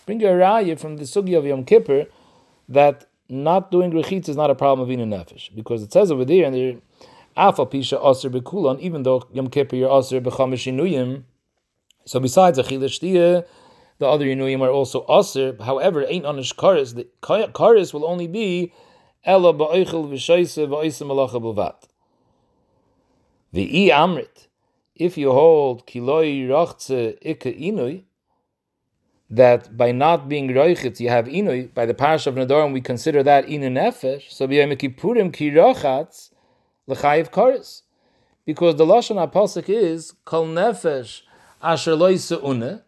Bring 0.07 0.23
you 0.23 0.29
a 0.29 0.31
raya 0.31 0.81
from 0.81 0.97
the 0.97 1.05
sugi 1.05 1.37
of 1.37 1.45
Yom 1.45 1.67
Kippur 1.67 2.07
that 2.67 3.05
not 3.29 3.71
doing 3.71 3.93
rechitza 3.93 4.31
is 4.31 4.37
not 4.37 4.49
a 4.49 4.55
problem 4.55 4.89
of 4.89 4.99
inu 4.99 5.07
nefesh 5.07 5.55
because 5.55 5.83
it 5.83 5.93
says 5.93 6.11
over 6.11 6.25
there 6.25 6.47
and 6.47 6.55
there 6.55 6.77
Afa 7.37 7.67
pisha 7.67 8.03
aser 8.03 8.31
bekulan, 8.31 8.81
even 8.81 9.03
though 9.03 9.29
Yom 9.35 9.51
Kippur 9.51 9.77
you're 9.77 9.95
aser 9.99 10.19
bechamish 10.19 10.65
inuyim. 10.73 11.25
So 12.07 12.21
besides 12.21 12.59
achila 12.59 12.87
shtia, 12.87 13.47
the 13.99 14.07
other 14.07 14.25
inuyim 14.25 14.63
are 14.63 14.71
also 14.71 15.05
aser. 15.11 15.59
However, 15.63 16.07
ain't 16.09 16.25
onish 16.25 16.55
karis. 16.55 16.95
The 16.95 17.07
karis 17.21 17.93
will 17.93 18.07
only 18.07 18.29
be 18.29 18.73
ela 19.27 19.53
ba'oichel 19.53 20.09
v'shaise 20.09 20.67
v'oisem 20.67 21.09
malacha 21.09 21.39
b'vat. 21.39 21.83
V'i 23.53 23.89
amrit. 23.89 24.47
If 24.97 25.19
you 25.19 25.31
hold 25.31 25.87
kiloi 25.87 26.49
rachze 26.49 27.19
ika 27.21 27.53
inui, 27.53 28.05
that 29.29 29.77
by 29.77 29.93
not 29.93 30.27
being 30.29 30.49
roichet 30.49 30.99
you 31.01 31.11
have 31.11 31.27
inui, 31.27 31.73
by 31.75 31.85
the 31.85 31.93
parish 31.93 32.27
of 32.27 32.35
Nadorim 32.35 32.73
we 32.73 32.81
consider 32.81 33.23
that 33.23 33.47
inu 33.47 33.71
nefesh, 33.71 34.31
so 34.31 34.49
b'yom 34.49 34.75
kippurim 34.77 35.33
ki 35.33 35.51
rachatz, 35.51 36.31
l'chayiv 36.87 37.31
karis. 37.31 37.83
Because 38.47 38.77
the 38.77 38.87
Lashon 38.87 39.17
HaPasuk 39.17 39.69
is, 39.69 40.15
kol 40.25 40.47
nefesh 40.47 41.23
asher 41.63 41.95
loise 41.95 42.33
une, 42.33 42.81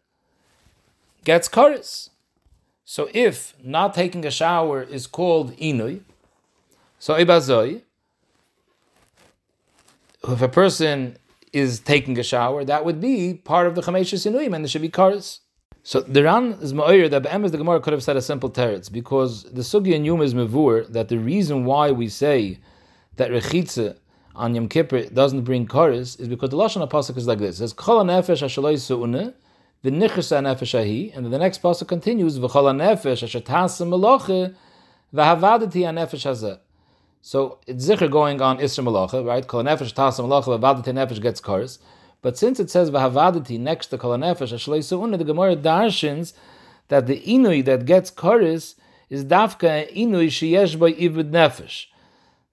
gets 1.25 1.49
karis. 1.49 2.09
So 2.87 3.11
if 3.13 3.55
not 3.63 3.93
taking 3.93 4.25
a 4.25 4.31
shower 4.31 4.83
is 4.83 5.07
called 5.07 5.55
inui, 5.59 6.01
so 6.99 7.15
ibazoi, 7.15 7.83
if 10.27 10.41
a 10.41 10.49
person 10.49 11.19
is 11.53 11.81
taking 11.81 12.19
a 12.19 12.23
shower, 12.23 12.65
that 12.65 12.85
would 12.85 13.01
be 13.01 13.35
part 13.35 13.67
of 13.67 13.75
the 13.75 13.83
chameshes 13.83 14.31
inuyim, 14.31 14.55
and 14.55 14.65
there 14.65 14.69
should 14.69 14.83
be. 14.83 14.93
So 15.85 16.01
the 16.01 16.23
Ran 16.23 16.53
is 16.61 16.75
ma'ir 16.75 17.09
that 17.09 17.23
Be'emes 17.23 17.51
the 17.51 17.57
Gemara 17.57 17.81
could 17.81 17.95
have 17.95 18.03
said 18.03 18.17
a 18.17 18.21
simple 18.21 18.51
teretz 18.51 18.93
because 18.93 19.45
the 19.45 19.63
sugi 19.63 19.97
and 19.97 20.05
yum 20.05 20.21
is 20.21 20.35
mevur 20.35 20.87
that 20.93 21.09
the 21.09 21.19
reason 21.19 21.65
why 21.65 21.91
we 21.91 22.09
say 22.09 22.59
that 23.17 23.31
rechitza 23.31 23.97
on 24.37 24.55
Yom 24.55 24.69
Kippur 24.69 25.05
doesn't 25.05 25.45
bring 25.45 25.67
chorus 25.67 26.17
is 26.17 26.29
because 26.29 26.51
the 26.51 26.59
lashon 26.59 26.87
pasuk 26.91 27.17
is 27.17 27.27
like 27.27 27.39
this: 27.39 27.57
it 27.57 27.59
says 27.61 27.73
kol 27.73 28.05
nefesh 28.05 28.45
suune 28.45 29.33
v'nichasa 29.83 30.43
nefesh 30.43 31.17
and 31.17 31.25
then 31.25 31.31
the 31.31 31.39
next 31.39 31.63
pasuk 31.63 31.89
continues 31.89 32.39
v'chol 32.39 32.75
nefesh 32.77 33.23
ashatasa 33.25 33.87
meloche 33.89 34.55
v'havadati 35.15 35.85
nefesh 35.95 36.27
hazeh. 36.27 36.59
So 37.21 37.59
it's 37.67 37.89
zikr 37.89 38.11
going 38.11 38.41
on 38.41 38.59
isra 38.59 38.85
meloche, 38.85 39.25
right? 39.27 39.47
Kol 39.47 39.65
nefesh 39.65 39.93
tasa 39.95 40.21
meloche 40.21 40.59
v'havadati 40.59 40.93
nefesh 40.95 41.21
gets 41.21 41.41
chorus. 41.41 41.79
But 42.23 42.39
since 42.39 42.59
it 42.59 42.71
says 42.71 42.91
v'havadati 42.91 43.59
next 43.61 43.89
to 43.89 43.99
kol 43.99 44.17
nefesh 44.17 44.53
ashaloi 44.53 44.81
suune, 44.81 45.19
the 45.19 45.25
Gemara 45.25 45.57
darshins 45.57 46.33
that 46.89 47.07
the 47.07 47.21
inui 47.21 47.65
that 47.65 47.85
gets 47.85 48.11
chorus 48.11 48.77
is 49.11 49.25
dafka 49.25 49.93
inui 49.95 50.29
sheyesh 50.29 50.79
by 50.79 50.93
ibid 50.93 51.31
nefesh 51.31 51.87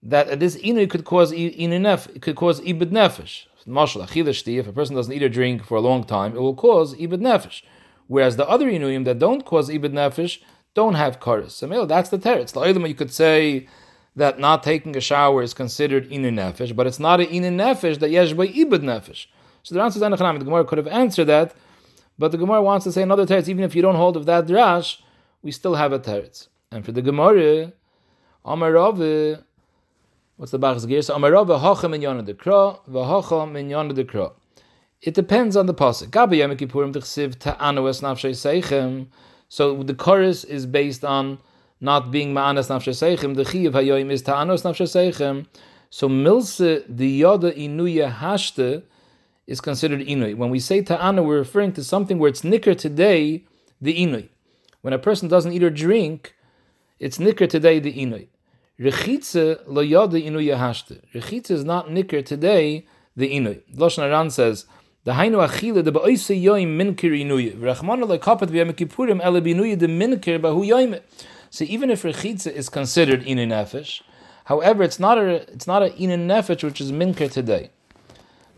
that 0.06 0.40
this 0.40 0.56
inu 0.58 0.88
could 0.90 1.04
cause 1.04 1.32
inu 1.32 2.22
could 2.22 2.36
cause 2.36 2.62
ibid 2.62 2.92
nefesh. 2.92 3.46
If 3.68 4.68
a 4.68 4.72
person 4.72 4.96
doesn't 4.96 5.12
eat 5.12 5.24
or 5.24 5.30
drink 5.30 5.64
for 5.64 5.76
a 5.76 5.82
long 5.82 6.04
time, 6.04 6.36
it 6.36 6.40
will 6.40 6.54
cause 6.54 6.94
ibid 6.96 7.22
nefesh. 7.22 7.64
Whereas 8.08 8.36
the 8.36 8.48
other 8.48 8.68
inuyim 8.68 9.06
that 9.06 9.18
don't 9.18 9.44
cause 9.44 9.70
ibid 9.70 9.94
nefesh 9.94 10.40
don't 10.76 10.94
have 10.94 11.20
karis. 11.20 11.52
So 11.52 11.86
that's 11.88 12.10
the 12.10 12.20
teretz. 12.20 12.54
The 12.54 12.88
you 12.88 12.94
could 12.94 13.12
say 13.12 13.68
that 14.16 14.40
not 14.40 14.64
taking 14.64 14.96
a 14.96 15.02
shower 15.02 15.42
is 15.42 15.54
considered 15.54 16.10
inu 16.10 16.32
nefesh, 16.32 16.76
but 16.76 16.88
it's 16.88 17.00
not 17.00 17.20
an 17.20 17.28
inu 17.28 17.52
nefesh 17.52 18.00
that 18.00 18.10
yesh 18.10 18.34
by 18.34 18.48
ibid 18.48 18.82
nefesh. 18.82 19.28
So 19.64 19.76
the 19.76 19.82
answer 19.82 19.98
is 19.98 20.02
the 20.02 20.46
Gemara 20.46 20.66
could 20.66 20.78
have 20.78 20.88
answered 20.88 21.26
that, 21.26 21.56
but 22.18 22.32
the 22.32 22.38
Gemara 22.38 22.62
wants 22.62 22.84
to 22.86 22.92
say 22.92 23.02
another 23.02 23.26
teretz. 23.26 23.48
Even 23.48 23.64
if 23.64 23.76
you 23.76 23.82
don't 23.82 23.96
hold 23.96 24.16
of 24.16 24.26
that 24.26 24.46
drash, 24.46 25.02
we 25.42 25.52
still 25.52 25.76
have 25.76 25.92
a 25.92 26.00
teretz. 26.00 26.48
And 26.72 26.86
for 26.86 26.92
the 26.92 27.02
Gemara, 27.02 27.74
Amar 28.46 28.72
Rav, 28.72 29.00
What's 30.38 30.52
the 30.52 30.60
Bach's 30.60 30.86
gear? 30.86 31.02
So 31.02 31.16
Amarav 31.16 31.48
v'hocha 31.48 31.90
minyan 31.90 32.26
dekra 32.26 32.80
v'hocha 32.90 33.50
minyan 33.50 33.90
dekra. 33.94 34.34
It 35.02 35.14
depends 35.14 35.56
on 35.56 35.66
the 35.66 35.74
pasuk. 35.74 36.08
Gabi 36.08 36.40
Yom 36.40 36.52
Kippurim 36.58 36.92
ta'anu 37.40 37.88
es 37.88 38.02
nafshay 38.02 38.32
seichem. 38.32 39.08
So 39.48 39.82
the 39.82 39.94
chorus 39.94 40.44
is 40.44 40.66
based 40.66 41.06
on 41.06 41.40
not 41.82 42.12
being 42.12 42.34
ma'anas 42.34 42.70
nafshay 42.70 42.94
seichem. 42.94 43.36
The 43.36 43.44
chiyuv 43.44 43.72
hayoyim 43.72 44.12
is 44.12 44.22
ta'anu 44.22 44.54
es 44.54 44.64
nafshay 44.64 44.88
seichem. 44.88 45.46
So 45.90 46.10
milse 46.10 46.84
the 46.88 47.22
yoda 47.22 47.56
inuya 47.56 48.14
hashte 48.14 48.84
is 49.48 49.62
considered 49.62 50.02
inui. 50.02 50.36
When 50.36 50.50
we 50.50 50.60
say 50.60 50.82
ta'ana, 50.82 51.24
we're 51.24 51.38
referring 51.38 51.74
to 51.74 51.84
something 51.84 52.18
where 52.18 52.30
it's 52.30 52.44
nicker 52.44 52.74
today, 52.74 53.44
the 53.80 53.96
inui. 53.96 54.30
When 54.82 54.94
a 54.94 55.00
person 55.00 55.28
doesn't 55.28 55.52
eat 55.52 55.64
or 55.64 55.70
drink, 55.70 56.36
it's 57.00 57.20
nicker 57.20 57.48
today, 57.48 57.80
the 57.80 57.94
inui. 57.94 58.28
Rechitze 58.80 59.62
lo 59.68 59.82
yada 59.82 60.20
inu 60.20 60.44
yahashte. 60.44 61.02
Rechitze 61.14 61.52
is 61.52 61.64
not 61.64 61.92
nicker 61.92 62.22
today, 62.22 62.86
the 63.16 63.30
inu. 63.30 63.62
Lashon 63.76 64.04
Aran 64.04 64.30
says, 64.30 64.66
the 65.04 65.12
hainu 65.12 65.48
achile 65.48 65.84
de 65.84 65.92
ba'oise 65.92 66.42
yoim 66.44 66.76
minkir 66.76 67.12
inuye. 67.12 67.56
V'rachmana 67.56 68.08
le 68.08 68.18
kapet 68.18 68.50
v'yam 68.50 68.74
kippurim 68.74 69.24
ele 69.24 69.42
binuye 69.42 69.78
de 69.78 69.88
minkir 69.88 70.40
bahu 70.42 70.68
yoime. 70.68 71.02
So 71.56 71.64
even 71.64 71.90
if 71.90 72.04
rechitze 72.04 72.52
is 72.52 72.68
considered 72.68 73.24
inu 73.24 73.48
nefesh, 73.48 74.02
however, 74.44 74.84
it's 74.84 75.00
not 75.00 75.18
a 75.18 75.50
it's 75.54 75.66
not 75.66 75.84
a 75.84 75.86
inu 75.92 76.18
nefesh 76.20 76.62
which 76.66 76.82
is 76.82 76.92
minker 76.92 77.32
today. 77.32 77.70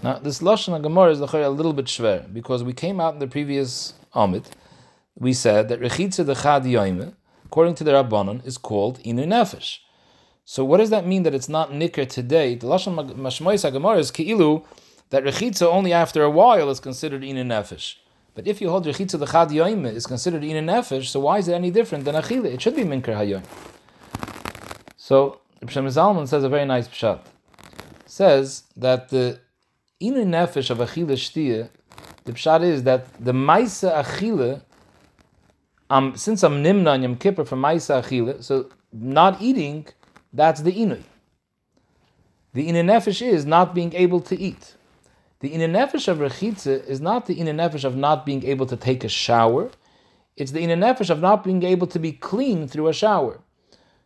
Now 0.02 0.18
this 0.18 0.40
lashon 0.40 0.82
Gemara 0.82 1.12
is 1.12 1.20
a 1.20 1.50
little 1.50 1.74
bit 1.74 1.86
shver 1.86 2.34
because 2.34 2.64
we 2.64 2.74
came 2.74 3.00
out 3.00 3.14
in 3.14 3.20
the 3.20 3.28
previous 3.28 3.94
amit. 4.16 4.48
We 5.14 5.34
said 5.34 5.70
that 5.70 5.80
rechitze 5.80 6.26
de 6.26 6.34
chad 6.34 6.64
yoime, 6.64 7.14
according 7.46 7.76
to 7.76 7.84
the 7.84 7.92
Rabbanon, 7.92 8.44
is 8.48 8.58
called 8.58 8.98
inu 9.04 9.28
nefesh. 9.28 9.78
So 10.44 10.66
what 10.66 10.78
does 10.78 10.90
that 10.90 11.06
mean 11.06 11.22
that 11.22 11.36
it's 11.36 11.50
not 11.50 11.72
nicker 11.72 12.06
today? 12.06 12.56
The 12.56 12.66
lashon 12.66 12.96
mashmois 12.96 13.62
hagemara 13.70 14.00
is 14.00 14.10
keilu 14.10 14.66
that 15.12 15.24
rechitza 15.24 15.68
only 15.68 15.94
after 15.94 16.24
a 16.24 16.32
while 16.32 16.72
is 16.72 16.80
considered 16.80 17.24
ina 17.24 17.44
nefesh. 17.44 17.98
But 18.38 18.46
if 18.46 18.62
you 18.62 18.70
hold 18.70 18.86
rechitza 18.86 19.18
the 19.18 19.26
chad 19.26 19.50
yoime 19.50 19.92
is 19.92 20.06
considered 20.06 20.44
ina 20.44 20.62
nefesh, 20.62 21.06
so 21.06 21.22
why 21.22 21.40
is 21.40 21.48
it 21.48 21.54
any 21.54 21.72
different 21.72 22.06
than 22.06 22.14
achila? 22.14 22.46
It 22.46 22.62
should 22.62 22.76
be 22.76 22.84
minker 22.84 23.16
hayoim. 23.16 23.44
So 24.96 25.42
Shem 25.68 25.88
Zalman 25.88 26.28
says 26.28 26.44
a 26.44 26.50
very 26.50 26.66
nice 26.66 26.88
pshat. 26.88 27.20
Says 28.06 28.62
that 28.78 29.10
the 29.10 29.40
ina 30.00 30.20
nefesh 30.20 30.70
of 30.70 30.78
achila 30.78 31.14
shtia, 31.14 31.70
the 32.26 32.34
pshat 32.34 32.62
is 32.62 32.84
that 32.84 33.12
the 33.16 33.32
maisa 33.32 34.04
achila, 34.04 34.62
um, 35.90 36.16
since 36.16 36.44
I'm 36.44 36.64
nimna 36.64 36.94
and 36.94 37.02
Yom 37.02 37.16
Kippur 37.16 37.44
for 37.44 37.56
maisa 37.56 38.04
achila, 38.04 38.44
so 38.44 38.70
not 38.94 39.42
eating 39.42 39.88
that's 40.32 40.62
the 40.62 40.74
inu. 40.74 41.02
The 42.54 42.70
inu 42.70 42.86
nefesh 42.86 43.26
is 43.26 43.48
not 43.48 43.74
being 43.74 43.96
able 43.96 44.22
to 44.22 44.40
eat. 44.40 44.76
The 45.40 45.52
inu 45.52 45.70
nefesh 45.70 46.08
of 46.08 46.18
rechitze 46.18 46.86
is 46.88 47.00
not 47.00 47.26
the 47.28 47.36
inu 47.36 47.54
nefesh 47.54 47.84
of 47.84 47.96
not 47.96 48.26
being 48.26 48.44
able 48.46 48.66
to 48.66 48.76
take 48.76 49.04
a 49.04 49.10
shower. 49.10 49.70
It's 50.36 50.52
the 50.52 50.60
inu 50.60 50.78
nefesh 50.78 51.10
of 51.10 51.20
not 51.22 51.44
being 51.44 51.64
able 51.64 51.88
to 51.88 52.00
be 52.00 52.12
clean 52.12 52.68
through 52.68 52.88
a 52.88 52.94
shower. 52.94 53.40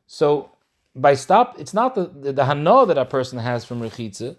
So 0.07 0.51
by 0.95 1.13
stop, 1.13 1.55
it's 1.57 1.73
not 1.73 1.95
the 1.95 2.05
the, 2.07 2.33
the 2.33 2.85
that 2.87 2.97
a 2.97 3.05
person 3.05 3.39
has 3.39 3.63
from 3.63 3.81
rechitze 3.81 4.35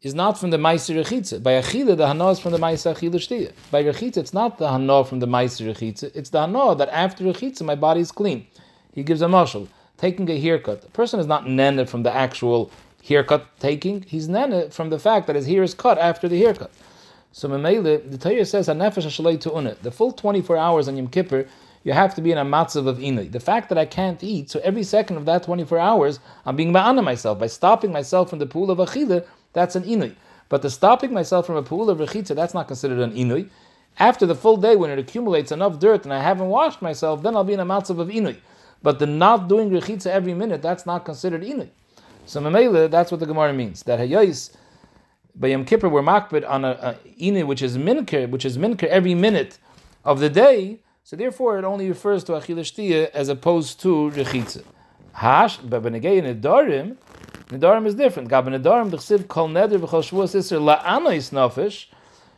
is 0.00 0.14
not 0.14 0.38
from 0.38 0.50
the 0.50 0.56
meiser 0.56 1.02
rechitze. 1.02 1.42
By 1.42 1.52
achila, 1.52 1.96
the 1.96 2.06
hana 2.06 2.30
is 2.30 2.40
from 2.40 2.52
the 2.52 2.58
meiser 2.58 2.94
achila 2.94 3.16
shtia. 3.16 3.52
By 3.70 3.84
rechitze, 3.84 4.16
it's 4.16 4.32
not 4.32 4.56
the 4.56 4.70
hana 4.70 5.04
from 5.04 5.20
the 5.20 5.26
meiser 5.26 5.70
rechitze. 5.70 6.10
It's 6.14 6.30
the 6.30 6.40
hana 6.40 6.74
that 6.76 6.88
after 6.88 7.24
rechitze, 7.24 7.62
my 7.62 7.74
body 7.74 8.00
is 8.00 8.10
clean. 8.10 8.46
He 8.94 9.02
gives 9.02 9.20
a 9.20 9.26
mashal 9.26 9.68
taking 9.98 10.30
a 10.30 10.40
haircut. 10.40 10.80
The 10.80 10.88
person 10.88 11.20
is 11.20 11.26
not 11.26 11.46
nene 11.46 11.84
from 11.84 12.02
the 12.02 12.14
actual 12.14 12.70
haircut 13.02 13.46
taking. 13.58 14.02
He's 14.02 14.28
nene 14.28 14.70
from 14.70 14.90
the 14.90 14.98
fact 14.98 15.26
that 15.26 15.36
his 15.36 15.46
hair 15.46 15.62
is 15.62 15.74
cut 15.74 15.98
after 15.98 16.28
the 16.28 16.38
haircut. 16.38 16.70
So 17.32 17.48
Memele, 17.48 18.10
the 18.10 18.18
Torah 18.18 18.44
says, 18.44 18.68
Hanafashlay 18.68 19.40
to 19.40 19.50
unit. 19.50 19.82
The 19.82 19.90
full 19.90 20.12
24 20.12 20.56
hours 20.56 20.88
on 20.88 20.96
Yom 20.96 21.06
Kippur, 21.06 21.46
you 21.84 21.92
have 21.92 22.14
to 22.16 22.20
be 22.20 22.32
in 22.32 22.38
a 22.38 22.44
matzav 22.44 22.86
of 22.86 22.98
inui. 22.98 23.30
The 23.30 23.40
fact 23.40 23.68
that 23.68 23.78
I 23.78 23.86
can't 23.86 24.22
eat, 24.22 24.50
so 24.50 24.60
every 24.60 24.82
second 24.82 25.16
of 25.16 25.24
that 25.26 25.44
24 25.44 25.78
hours, 25.78 26.20
I'm 26.44 26.56
being 26.56 26.72
ma'ana 26.72 27.02
myself. 27.02 27.38
By 27.38 27.46
stopping 27.46 27.92
myself 27.92 28.28
from 28.28 28.38
the 28.38 28.46
pool 28.46 28.70
of 28.70 28.78
achila, 28.78 29.24
that's 29.52 29.76
an 29.76 29.84
inui. 29.84 30.14
But 30.48 30.62
the 30.62 30.70
stopping 30.70 31.12
myself 31.12 31.46
from 31.46 31.56
a 31.56 31.62
pool 31.62 31.88
of 31.88 31.98
rechitza, 31.98 32.34
that's 32.34 32.52
not 32.52 32.66
considered 32.66 32.98
an 32.98 33.12
inui. 33.12 33.48
After 33.98 34.26
the 34.26 34.34
full 34.34 34.56
day, 34.56 34.76
when 34.76 34.90
it 34.90 34.98
accumulates 34.98 35.52
enough 35.52 35.78
dirt 35.78 36.04
and 36.04 36.12
I 36.12 36.20
haven't 36.20 36.48
washed 36.48 36.82
myself, 36.82 37.22
then 37.22 37.36
I'll 37.36 37.44
be 37.44 37.54
in 37.54 37.60
a 37.60 37.66
matzav 37.66 37.98
of 37.98 38.08
inui. 38.08 38.36
But 38.82 38.98
the 38.98 39.06
not 39.06 39.48
doing 39.48 39.70
rechitza 39.70 40.06
every 40.06 40.34
minute, 40.34 40.62
that's 40.62 40.84
not 40.84 41.04
considered 41.04 41.42
inui. 41.42 41.68
So 42.26 42.40
memela, 42.40 42.90
that's 42.90 43.10
what 43.10 43.20
the 43.20 43.26
Gemara 43.26 43.52
means. 43.52 43.82
That 43.84 43.98
hayais 43.98 44.54
by 45.34 45.48
Yom 45.48 45.64
Kippur 45.64 45.88
we're 45.88 46.02
makbid 46.02 46.48
on 46.48 46.64
a, 46.64 46.70
a 46.70 46.94
inui 47.20 47.46
which 47.46 47.62
is 47.62 47.78
minker, 47.78 48.28
which 48.28 48.44
is 48.44 48.58
minker 48.58 48.84
every 48.84 49.14
minute 49.14 49.58
of 50.04 50.20
the 50.20 50.28
day. 50.28 50.80
So 51.04 51.16
therefore, 51.16 51.58
it 51.58 51.64
only 51.64 51.88
refers 51.88 52.22
to 52.24 52.32
achilashtia 52.32 53.10
as 53.10 53.28
opposed 53.28 53.80
to 53.80 54.10
rechitza. 54.14 54.62
Hash, 55.12 55.56
but 55.56 55.82
benegay 55.82 56.22
nedarim, 56.22 57.86
is 57.86 57.94
different. 57.94 58.28
Gab 58.28 58.46
nedarim 58.46 58.90
b'chsiv 58.90 59.26
kol 59.26 59.48
neder 59.48 59.78
v'chol 59.78 60.02
shvuas 60.02 60.34
iser 60.34 60.58
la'anois 60.58 61.32
nafish. 61.32 61.86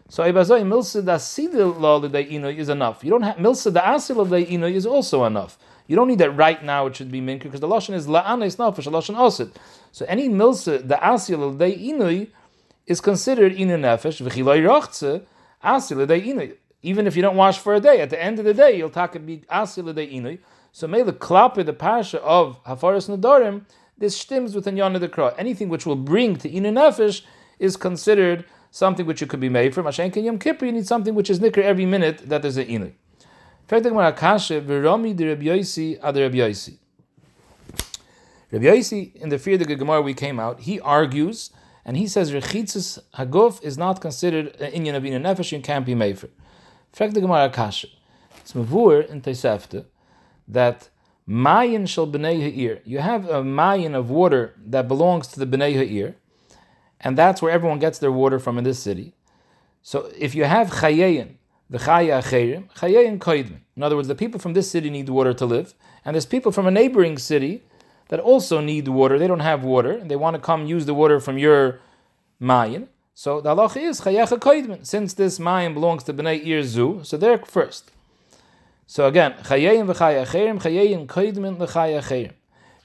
So 0.08 0.22
ibazoi 0.22 0.62
milsa 0.62 1.04
da 1.04 1.16
sidil 1.16 1.78
la 1.80 2.18
ino 2.18 2.48
is 2.48 2.68
enough. 2.68 3.04
You 3.04 3.10
don't 3.10 3.22
have 3.22 3.36
milsa 3.36 3.72
da 3.72 3.94
asil 3.94 4.50
ino 4.50 4.66
is 4.66 4.86
also 4.86 5.24
enough. 5.24 5.58
You 5.92 5.96
don't 5.96 6.08
need 6.08 6.20
that 6.20 6.30
right 6.30 6.64
now. 6.64 6.86
It 6.86 6.96
should 6.96 7.12
be 7.12 7.20
minker 7.20 7.42
because 7.42 7.60
the 7.60 7.68
lashon 7.68 7.92
is 7.92 8.06
la'anois 8.06 8.56
nafish, 8.56 8.84
the 8.84 8.90
lashon 8.90 9.14
osid. 9.14 9.50
So 9.90 10.06
any 10.08 10.26
milsa 10.26 10.88
the 10.88 10.94
asil 10.94 11.46
of 11.46 11.56
inui 11.56 12.28
is 12.86 13.02
considered 13.02 13.52
inu 13.52 13.78
nefesh 13.78 14.26
v'chiloi 14.26 14.62
rochze 14.66 15.22
asil 15.62 16.26
ino. 16.26 16.50
Even 16.80 17.06
if 17.06 17.14
you 17.14 17.20
don't 17.20 17.36
wash 17.36 17.58
for 17.58 17.74
a 17.74 17.80
day, 17.80 18.00
at 18.00 18.08
the 18.08 18.18
end 18.18 18.38
of 18.38 18.46
the 18.46 18.54
day 18.54 18.74
you'll 18.74 18.88
talk 18.88 19.14
about 19.14 19.40
asil 19.50 19.92
inui 19.92 20.38
So 20.72 20.88
may 20.88 21.02
the 21.02 21.12
klappe, 21.12 21.62
the 21.62 21.74
pasha 21.74 22.22
of 22.22 22.64
Hafaras 22.64 23.14
Nadarim, 23.14 23.66
this 23.98 24.18
stims 24.18 24.54
within 24.54 24.76
Yana 24.76 24.98
the 24.98 25.10
Kra. 25.10 25.34
Anything 25.36 25.68
which 25.68 25.84
will 25.84 25.96
bring 25.96 26.36
to 26.36 26.48
Inu 26.48 26.72
Nefesh 26.72 27.20
is 27.58 27.76
considered 27.76 28.46
something 28.70 29.04
which 29.04 29.20
you 29.20 29.26
could 29.26 29.40
be 29.40 29.50
made 29.50 29.74
from. 29.74 29.86
And 29.86 30.16
Yom 30.16 30.38
Kippur, 30.38 30.64
you 30.64 30.72
need 30.72 30.86
something 30.86 31.14
which 31.14 31.28
is 31.28 31.38
nicker 31.38 31.60
every 31.60 31.84
minute 31.84 32.30
that 32.30 32.40
there's 32.40 32.56
an 32.56 32.66
Inu. 33.68 35.28
Rabbi 35.28 35.44
Yosi, 35.44 36.02
Rabbi 36.02 36.36
Yosi. 36.36 36.78
Rabbi 38.50 38.64
Yosi, 38.64 39.14
in 39.16 39.28
the 39.28 39.38
fear 39.38 39.54
of 39.54 39.60
the 39.60 39.76
Gemara 39.76 40.02
we 40.02 40.14
came 40.14 40.38
out, 40.38 40.60
he 40.60 40.80
argues 40.80 41.50
and 41.84 41.96
he 41.96 42.06
says 42.06 42.32
Rechitzis 42.32 42.98
Haguf 43.14 43.62
is 43.62 43.76
not 43.76 44.00
considered 44.00 44.54
an 44.60 44.72
Inyan 44.72 44.94
of 44.94 45.02
Inu 45.02 45.20
Nefesh 45.20 45.52
and 45.52 45.64
can't 45.64 45.84
be 45.84 45.94
made 45.94 46.18
for. 46.18 46.28
Fact 46.92 47.14
the 47.14 47.20
Gemara 47.20 47.50
Kasha. 47.50 47.88
It's 48.38 48.52
Mavur 48.52 49.08
in 49.08 49.20
Tesefta 49.20 49.86
that 50.46 50.88
Mayin 51.28 51.86
shall 51.86 52.06
b'nei 52.06 52.42
ha'ir. 52.42 52.80
You 52.84 52.98
have 52.98 53.28
a 53.28 53.44
mayin 53.44 53.94
of 53.94 54.10
water 54.10 54.54
that 54.66 54.88
belongs 54.88 55.28
to 55.28 55.40
the 55.40 55.46
b'nei 55.46 55.74
ha'ir, 55.74 56.16
and 57.00 57.16
that's 57.16 57.40
where 57.40 57.52
everyone 57.52 57.78
gets 57.78 57.98
their 57.98 58.12
water 58.12 58.38
from 58.38 58.58
in 58.58 58.64
this 58.64 58.80
city. 58.80 59.14
So 59.82 60.10
if 60.18 60.34
you 60.34 60.44
have 60.44 60.70
chayein, 60.70 61.36
the 61.72 61.78
chaya 61.78 62.22
acherim, 62.22 62.70
chayein 62.74 63.18
koidmi. 63.18 63.60
In 63.76 63.82
other 63.82 63.96
words, 63.96 64.06
the 64.06 64.14
people 64.14 64.38
from 64.38 64.52
this 64.52 64.70
city 64.70 64.90
need 64.90 65.08
water 65.08 65.32
to 65.32 65.46
live, 65.46 65.72
and 66.04 66.14
there's 66.14 66.26
people 66.26 66.52
from 66.52 66.66
a 66.66 66.70
neighboring 66.70 67.16
city 67.16 67.62
that 68.08 68.20
also 68.20 68.60
need 68.60 68.88
water. 68.88 69.18
They 69.18 69.26
don't 69.26 69.40
have 69.40 69.64
water, 69.64 69.92
and 69.92 70.10
they 70.10 70.16
want 70.16 70.34
to 70.34 70.40
come 70.40 70.66
use 70.66 70.84
the 70.84 70.92
water 70.92 71.18
from 71.18 71.38
your 71.38 71.80
mayin. 72.38 72.88
So 73.14 73.40
the 73.40 73.54
halacha 73.54 73.78
is 73.78 74.02
chayecha 74.02 74.38
koidmin. 74.38 74.86
Since 74.86 75.14
this 75.14 75.38
mayin 75.38 75.72
belongs 75.72 76.04
to 76.04 76.12
b'nei 76.12 76.46
ir 76.46 76.62
zu, 76.62 77.00
so 77.04 77.16
they're 77.16 77.38
first. 77.38 77.90
So 78.86 79.06
again, 79.06 79.32
chayayim 79.42 79.90
v'chaya 79.90 80.26
acherim, 80.26 80.60
chayayim 80.60 81.06
koidmin 81.06 81.58
l'chaya 81.58 82.02
acherim. 82.02 82.32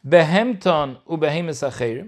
Behemton 0.07 0.97
ubehemis 1.09 1.61
acherim. 1.69 2.07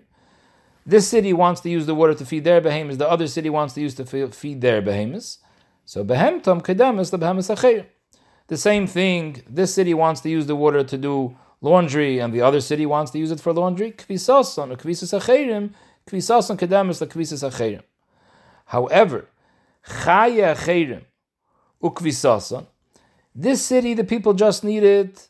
This 0.86 1.10
city 1.10 1.34
wants 1.34 1.60
to 1.62 1.70
use 1.70 1.86
the 1.86 1.94
water 1.94 2.14
to 2.14 2.26
feed 2.26 2.46
their 2.46 2.62
behemoths. 2.62 2.98
The 2.98 3.10
other 3.10 3.28
city 3.28 3.50
wants 3.50 3.74
to 3.74 3.82
use 3.82 3.96
to 3.96 4.06
feed 4.06 4.62
their 4.62 4.82
behemoths. 4.82 5.40
So 5.92 6.06
behemton 6.06 6.62
kedamis 6.62 7.10
lebehemis 7.12 7.50
acherim. 7.56 7.88
The 8.46 8.58
same 8.58 8.86
thing. 8.86 9.42
This 9.50 9.74
city 9.74 9.96
wants 9.96 10.22
to 10.22 10.30
use 10.30 10.46
the 10.46 10.56
water 10.56 10.84
to 10.84 10.98
do 11.00 11.36
laundry, 11.62 12.20
and 12.20 12.32
the 12.32 12.42
other 12.42 12.62
city 12.62 12.86
wants 12.86 13.10
to 13.14 13.18
use 13.18 13.32
it 13.32 13.40
for 13.40 13.54
laundry. 13.54 13.94
Kvisason 13.94 14.72
or 14.72 14.76
kvisas 14.76 15.18
acherim. 15.20 15.72
Kvisason 16.08 16.58
kedamis 16.60 17.02
lekvisas 17.04 17.44
acherim. 17.50 17.82
However, 18.66 19.30
chaya 20.04 20.56
acherim 20.56 21.06
ukvisason 21.82 22.68
this 23.34 23.62
city, 23.62 23.94
the 23.94 24.04
people 24.04 24.34
just 24.34 24.64
need 24.64 24.84
it 24.84 25.28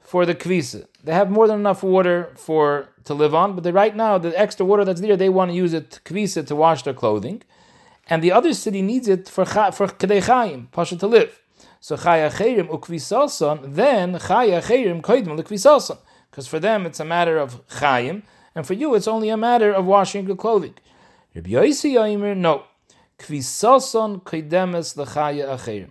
for 0.00 0.24
the 0.24 0.34
kvisa. 0.34 0.86
They 1.02 1.12
have 1.12 1.30
more 1.30 1.46
than 1.48 1.58
enough 1.60 1.82
water 1.82 2.32
for 2.36 2.88
to 3.04 3.12
live 3.12 3.34
on, 3.34 3.54
but 3.54 3.64
they, 3.64 3.72
right 3.72 3.96
now 3.96 4.18
the 4.18 4.38
extra 4.38 4.64
water 4.64 4.84
that's 4.84 5.00
there, 5.00 5.16
they 5.16 5.28
want 5.28 5.50
to 5.50 5.56
use 5.56 5.74
it 5.74 6.00
kvisa 6.04 6.46
to 6.46 6.56
wash 6.56 6.84
their 6.84 6.94
clothing, 6.94 7.42
and 8.10 8.22
the 8.22 8.32
other 8.32 8.52
city 8.52 8.82
needs 8.82 9.08
it 9.08 9.28
for 9.28 9.46
for 9.46 9.86
kedei 9.86 10.22
chayim, 10.22 10.70
pasha 10.72 10.96
to 10.96 11.06
live. 11.06 11.40
So 11.80 11.96
chaya 11.96 12.30
chayim 12.30 12.68
ukvisason, 12.68 13.74
then 13.74 14.14
chaya 14.14 14.60
chayim 14.62 15.00
koidim 15.00 15.40
lekvisason, 15.40 15.98
because 16.30 16.46
for 16.46 16.58
them 16.58 16.84
it's 16.84 17.00
a 17.00 17.04
matter 17.04 17.38
of 17.38 17.66
chayim, 17.68 18.22
and 18.54 18.66
for 18.66 18.74
you 18.74 18.94
it's 18.94 19.08
only 19.08 19.30
a 19.30 19.36
matter 19.36 19.72
of 19.72 19.86
washing 19.86 20.26
your 20.26 20.36
clothing. 20.36 20.74
Rabbi 21.34 21.50
Yosi 21.50 21.94
Yoimer, 21.94 22.36
no, 22.36 22.64
kvisason 23.18 24.22
koidemes 24.22 24.96
lechaya 24.96 25.56
achayim 25.56 25.90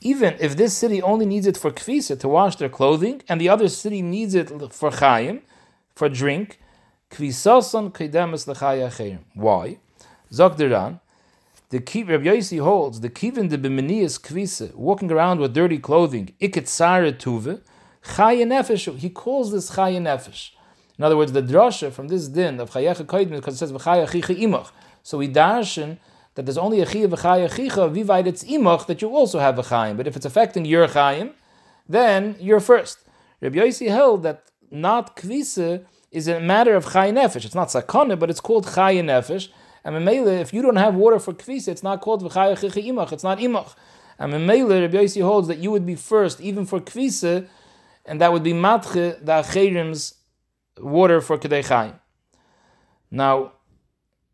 even 0.00 0.36
if 0.38 0.56
this 0.56 0.76
city 0.76 1.00
only 1.02 1.26
needs 1.26 1.46
it 1.46 1.56
for 1.56 1.70
kvisa 1.70 2.18
to 2.20 2.28
wash 2.28 2.56
their 2.56 2.68
clothing, 2.68 3.22
and 3.28 3.40
the 3.40 3.48
other 3.48 3.68
city 3.68 4.02
needs 4.02 4.34
it 4.34 4.48
for 4.72 4.90
chayim, 4.90 5.40
for 5.94 6.08
drink, 6.08 6.60
kvisason 7.10 7.92
kedemes 7.92 8.46
lechaya 8.46 9.18
Why? 9.34 9.78
Zok 10.30 10.56
Zogderan, 10.56 11.00
the 11.70 11.78
Rabbi 11.78 12.24
Yossi 12.24 12.62
holds 12.62 13.00
the 13.00 13.10
kivin 13.10 13.48
de 13.48 13.58
b'menias 13.58 14.20
kvisa, 14.20 14.72
walking 14.74 15.10
around 15.10 15.40
with 15.40 15.52
dirty 15.52 15.78
clothing, 15.78 16.32
iket 16.40 16.68
sare 16.68 17.10
tuve, 17.12 17.60
nefesh. 18.04 18.96
He 18.98 19.10
calls 19.10 19.50
this 19.50 19.72
chaya 19.72 20.00
nefesh. 20.00 20.50
In 20.98 21.04
other 21.04 21.16
words, 21.16 21.32
the 21.32 21.42
drasha 21.42 21.92
from 21.92 22.08
this 22.08 22.28
din 22.28 22.60
of 22.60 22.70
chayecha 22.70 23.04
koidim 23.04 23.30
because 23.30 23.54
it 23.54 23.58
says 23.58 23.72
v'chaya 23.72 24.06
imach. 24.06 24.70
So 25.02 25.18
we 25.18 25.28
darshan 25.28 25.98
that 26.34 26.46
there's 26.46 26.58
only 26.58 26.80
a 26.80 26.86
chiyah 26.86 27.08
v'chaya 27.08 27.50
chicha 27.50 27.92
vivayit 27.92 28.26
it's 28.26 28.44
imach 28.44 28.86
that 28.86 29.02
you 29.02 29.08
also 29.10 29.38
have 29.38 29.58
a 29.58 29.62
chayim. 29.62 29.96
But 29.96 30.06
if 30.06 30.16
it's 30.16 30.26
affecting 30.26 30.64
your 30.64 30.86
chayim, 30.86 31.32
then 31.88 32.36
you're 32.38 32.60
first. 32.60 32.98
Rabbi 33.40 33.58
Yossi 33.58 33.88
held 33.88 34.22
that 34.22 34.44
not 34.70 35.16
kvisa 35.16 35.84
is 36.10 36.28
a 36.28 36.40
matter 36.40 36.74
of 36.74 36.84
chay 36.84 37.10
nefesh. 37.10 37.44
It's 37.44 37.54
not 37.54 37.68
sakana, 37.68 38.18
but 38.18 38.30
it's 38.30 38.40
called 38.40 38.66
chay 38.66 39.02
nefesh. 39.02 39.48
And 39.86 39.94
Memele, 39.94 40.40
if 40.40 40.52
you 40.52 40.62
don't 40.62 40.76
have 40.76 40.96
water 40.96 41.20
for 41.20 41.32
kvisa, 41.32 41.68
it's 41.68 41.82
not 41.84 42.00
called 42.00 42.22
v'chaya 42.22 42.56
imach. 42.56 43.12
It's 43.12 43.22
not 43.22 43.38
imach. 43.38 43.72
And 44.18 44.32
Memele, 44.32 44.82
Rabbi 44.82 44.96
Yossi 44.96 45.22
holds 45.22 45.46
that 45.46 45.58
you 45.58 45.70
would 45.70 45.86
be 45.86 45.94
first 45.94 46.40
even 46.40 46.66
for 46.66 46.80
kvisa, 46.80 47.46
and 48.04 48.20
that 48.20 48.32
would 48.32 48.42
be 48.42 48.52
matche 48.52 49.24
the 49.24 49.32
acherim's 49.32 50.14
water 50.78 51.20
for 51.20 51.38
kedei 51.38 51.64
chayim. 51.64 51.94
Now, 53.12 53.52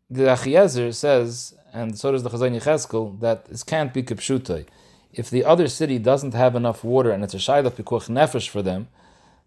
the 0.09 0.23
Achiezer 0.23 0.93
says 0.93 1.53
and 1.73 1.97
so 1.97 2.11
does 2.11 2.23
the 2.23 2.29
Chazon 2.29 2.59
Yecheskel, 2.59 3.19
that 3.19 3.45
this 3.45 3.63
can't 3.63 3.93
be 3.93 4.03
kipshutai. 4.03 4.65
If 5.11 5.29
the 5.29 5.43
other 5.43 5.67
city 5.67 5.97
doesn't 5.97 6.33
have 6.33 6.55
enough 6.55 6.83
water 6.83 7.11
and 7.11 7.23
it's 7.23 7.33
a 7.33 7.37
shayla 7.37 7.71
pikuach 7.71 8.09
nefesh 8.09 8.47
for 8.47 8.61
them, 8.61 8.87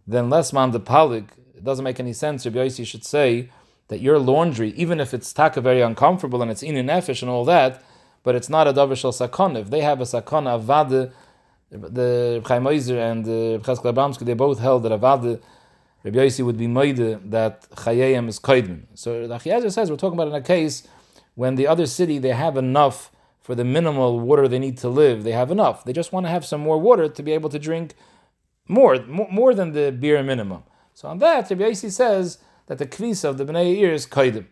then 0.06 0.28
less 0.28 0.52
man 0.52 0.72
de 0.72 0.78
palik, 0.78 1.28
it 1.56 1.64
doesn't 1.64 1.84
make 1.84 2.00
any 2.00 2.12
sense. 2.12 2.44
Rabbi 2.44 2.58
Yossi 2.58 2.86
should 2.86 3.04
say 3.04 3.50
that 3.88 4.00
your 4.00 4.18
laundry, 4.18 4.70
even 4.70 5.00
if 5.00 5.14
it's 5.14 5.32
taka 5.32 5.60
very 5.60 5.80
uncomfortable 5.80 6.42
and 6.42 6.50
it's 6.50 6.62
in 6.62 6.74
nefesh 6.74 7.22
and 7.22 7.30
all 7.30 7.44
that, 7.44 7.82
but 8.22 8.34
it's 8.34 8.48
not 8.48 8.66
a 8.66 8.72
davar 8.72 8.96
shel 8.96 9.12
sakon. 9.12 9.56
If 9.56 9.70
they 9.70 9.80
have 9.80 10.00
a 10.00 10.06
sakon 10.06 10.44
avade, 10.44 11.12
the 11.70 12.42
Chaim 12.46 12.64
Oizer 12.64 12.98
and 13.10 13.24
the 13.24 13.60
Cheskel 13.64 13.92
Abramsky, 13.92 14.24
they 14.24 14.34
both 14.34 14.58
held 14.58 14.82
that 14.84 14.92
avade, 14.92 15.40
Rabbi 16.06 16.18
Yossi 16.18 16.44
would 16.44 16.56
be 16.56 16.68
moide 16.68 17.30
that 17.30 17.68
chayayim 17.70 18.28
is 18.28 18.38
koidmin. 18.38 18.82
So 18.94 19.26
the 19.26 19.34
Achiezer 19.34 19.72
says 19.72 19.90
we're 19.90 19.96
talking 19.96 20.16
about 20.16 20.28
in 20.28 20.34
a 20.34 20.40
case 20.40 20.86
when 21.34 21.56
the 21.56 21.66
other 21.66 21.86
city 21.86 22.18
they 22.18 22.30
have 22.30 22.56
enough 22.56 23.10
for 23.40 23.56
the 23.56 23.64
minimal 23.64 24.20
water 24.20 24.46
they 24.46 24.60
need 24.60 24.78
to 24.78 24.88
live, 24.88 25.24
they 25.24 25.32
have 25.32 25.50
enough. 25.50 25.84
They 25.84 25.92
just 25.92 26.12
want 26.12 26.26
to 26.26 26.30
have 26.30 26.44
some 26.44 26.60
more 26.60 26.78
water 26.78 27.08
to 27.08 27.22
be 27.24 27.32
able 27.32 27.48
to 27.50 27.58
drink 27.58 27.94
more, 28.68 29.04
more, 29.06 29.54
than 29.54 29.72
the 29.72 29.92
beer 29.92 30.20
minimum. 30.22 30.62
So 30.94 31.08
on 31.08 31.18
that, 31.18 31.50
Rabbi 31.50 31.62
Yossi 31.62 31.90
says 31.90 32.38
that 32.66 32.78
the 32.78 32.86
kvis 32.86 33.24
of 33.24 33.38
the 33.38 33.44
Bnei 33.44 33.76
ear 33.76 33.92
is 33.92 34.06
kaidim. 34.06 34.46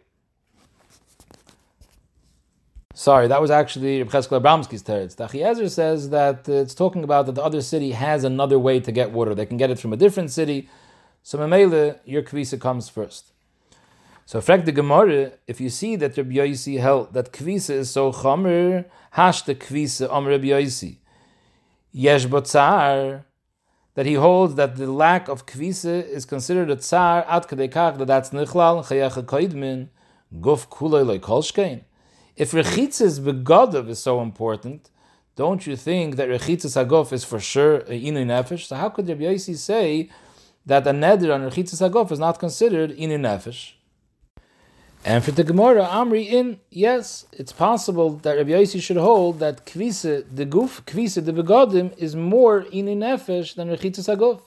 Sorry, 2.97 3.27
that 3.27 3.41
was 3.41 3.51
actually 3.51 4.01
Reb 4.01 4.11
Cheskel 4.13 4.41
Abramsky's 4.41 4.83
teretz. 4.83 5.17
Tachiezer 5.17 5.69
says 5.69 6.11
that 6.11 6.49
it's 6.49 6.75
talking 6.75 7.03
about 7.03 7.27
that 7.27 7.35
the 7.35 7.43
other 7.43 7.61
city 7.61 7.91
has 7.91 8.23
another 8.23 8.57
way 8.57 8.79
to 8.79 8.93
get 8.93 9.11
water. 9.11 9.35
They 9.35 9.47
can 9.47 9.57
get 9.57 9.71
it 9.71 9.81
from 9.81 9.93
a 9.93 9.97
different 9.97 10.31
city. 10.31 10.69
So 11.25 11.37
Memele, 11.39 11.99
your 12.05 12.23
kvisa 12.23 12.61
comes 12.61 12.89
first. 12.89 13.33
So, 14.27 14.41
frag 14.41 14.65
the 14.65 14.73
Gemara, 14.73 15.33
if 15.47 15.61
you 15.61 15.69
see 15.69 15.97
that 15.97 16.17
Rabbi 16.17 16.37
Yossi 16.37 16.81
held 16.81 17.13
that 17.13 17.33
kvisa 17.33 17.71
is 17.71 17.91
so 17.91 18.11
chomer, 18.11 18.87
hash 19.11 19.43
the 19.43 19.55
kvisa 19.55 20.11
om 20.11 20.27
Rabbi 20.27 20.47
Yossi. 20.47 20.99
Yesh 21.93 22.27
botzar, 22.27 23.25
that 23.95 24.07
he 24.07 24.15
holds 24.15 24.55
that 24.57 24.77
the 24.77 24.91
lack 24.91 25.29
of 25.29 25.47
kvisa 25.47 26.07
is 26.07 26.25
considered 26.25 26.71
a 26.71 26.77
tsar, 26.77 27.25
at 27.29 27.49
kadekach, 27.49 27.99
that 27.99 28.07
that's 28.07 28.31
nichlal, 28.31 28.85
chayacha 28.85 29.23
koidmin, 29.23 29.89
guf 30.41 30.69
kulay 30.69 31.07
like 31.07 31.23
kolshkein. 31.23 31.83
If 32.37 32.53
rechitza's 32.53 33.21
begodav 33.21 33.89
is 33.89 34.01
so 34.01 34.21
important, 34.21 34.91
don't 35.37 35.67
you 35.67 35.75
think 35.75 36.15
that 36.17 36.29
Rechitzas 36.29 36.77
Hagof 36.81 37.13
is 37.13 37.25
for 37.25 37.41
sure 37.41 37.79
a 37.79 38.01
Inu 38.01 38.25
Nefesh? 38.25 38.67
So 38.67 38.77
how 38.77 38.89
could 38.89 39.09
Rabbi 39.09 39.23
Yossi 39.23 39.57
say 39.57 40.09
that 40.65 40.87
a 40.87 40.91
Neder 40.91 41.35
on 41.35 41.51
Rechitzas 41.51 41.89
Hagof 41.89 42.13
is 42.13 42.21
not 42.21 42.39
considered 42.39 42.97
Inu 42.97 43.19
Nefesh? 43.19 43.73
And 45.07 45.23
for 45.23 45.33
the 45.33 45.45
Gemara, 45.45 45.85
Amri 45.85 46.27
in, 46.27 46.61
yes, 46.71 47.27
it's 47.31 47.53
possible 47.53 48.17
that 48.23 48.39
Rabbi 48.39 48.53
Yossi 48.53 48.81
should 48.81 48.97
hold 48.97 49.39
that 49.39 49.67
kvisa, 49.67 50.25
the 50.35 50.47
Guf, 50.47 50.81
kvisa, 50.85 51.23
the 51.23 51.33
Begodim, 51.33 51.93
is 51.99 52.17
more 52.17 52.63
Inu 52.63 52.97
Nefesh 52.97 53.55
than 53.55 53.69
Rechitzas 53.69 54.09
Hagof. 54.09 54.41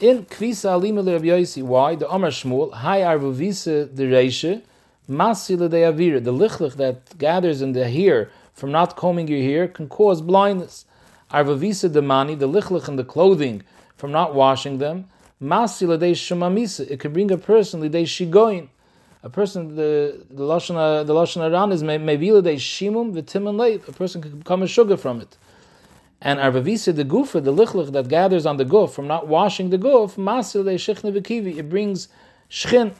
In 0.00 0.24
Kvisa 0.24 0.70
Alima 0.70 1.02
Rabbi 1.02 1.26
Yossi, 1.26 1.62
why? 1.62 1.96
The 1.96 2.10
Amar 2.10 2.30
Shmuel, 2.30 2.72
Hai 2.72 3.00
Arvuvisa 3.00 3.94
the 3.94 4.04
Reishe, 4.04 4.62
Masila 5.06 5.68
de 5.68 5.82
Avira, 5.82 6.24
the 6.24 6.32
lichlich 6.32 6.76
that 6.76 7.18
gathers 7.18 7.60
in 7.60 7.72
the 7.72 7.86
hair 7.86 8.30
from 8.54 8.72
not 8.72 8.96
combing 8.96 9.28
your 9.28 9.42
hair 9.42 9.68
can 9.68 9.86
cause 9.90 10.22
blindness. 10.22 10.86
Arvavisa 11.30 11.92
the 11.92 12.00
Mani, 12.00 12.34
the 12.34 12.48
lichlich 12.48 12.88
in 12.88 12.96
the 12.96 13.04
clothing 13.04 13.62
from 13.98 14.12
not 14.12 14.34
washing 14.34 14.78
them, 14.78 15.10
Masila 15.42 15.98
de 15.98 16.12
Shumamisa, 16.12 16.90
it 16.90 17.00
can 17.00 17.12
bring 17.12 17.30
a 17.30 17.36
person, 17.36 17.82
Lidei 17.82 18.04
Shigoin. 18.04 18.68
A 19.24 19.30
person, 19.30 19.74
the 19.74 20.22
the 20.30 20.42
lashon 20.42 21.06
the 21.06 21.14
lashon 21.14 21.40
aran 21.40 21.72
is 21.72 21.82
mevila 21.82 22.42
de 22.44 22.58
shimum 22.58 23.14
v'timin 23.14 23.56
leif. 23.56 23.88
A 23.88 23.92
person 23.92 24.20
can 24.20 24.38
become 24.38 24.62
a 24.62 24.66
sugar 24.66 24.98
from 24.98 25.22
it. 25.22 25.38
And 26.20 26.38
arvavisa 26.38 26.94
the 26.94 27.06
gufa, 27.06 27.42
the 27.42 27.50
lichlich 27.50 27.90
that 27.92 28.08
gathers 28.08 28.44
on 28.44 28.58
the 28.58 28.66
guf 28.66 28.90
from 28.90 29.06
not 29.06 29.26
washing 29.26 29.70
the 29.70 29.78
guf, 29.78 30.16
masil 30.16 30.62
de 30.62 30.76
v'kivi. 30.76 31.56
It 31.56 31.70
brings 31.70 32.08
shchin. 32.50 32.92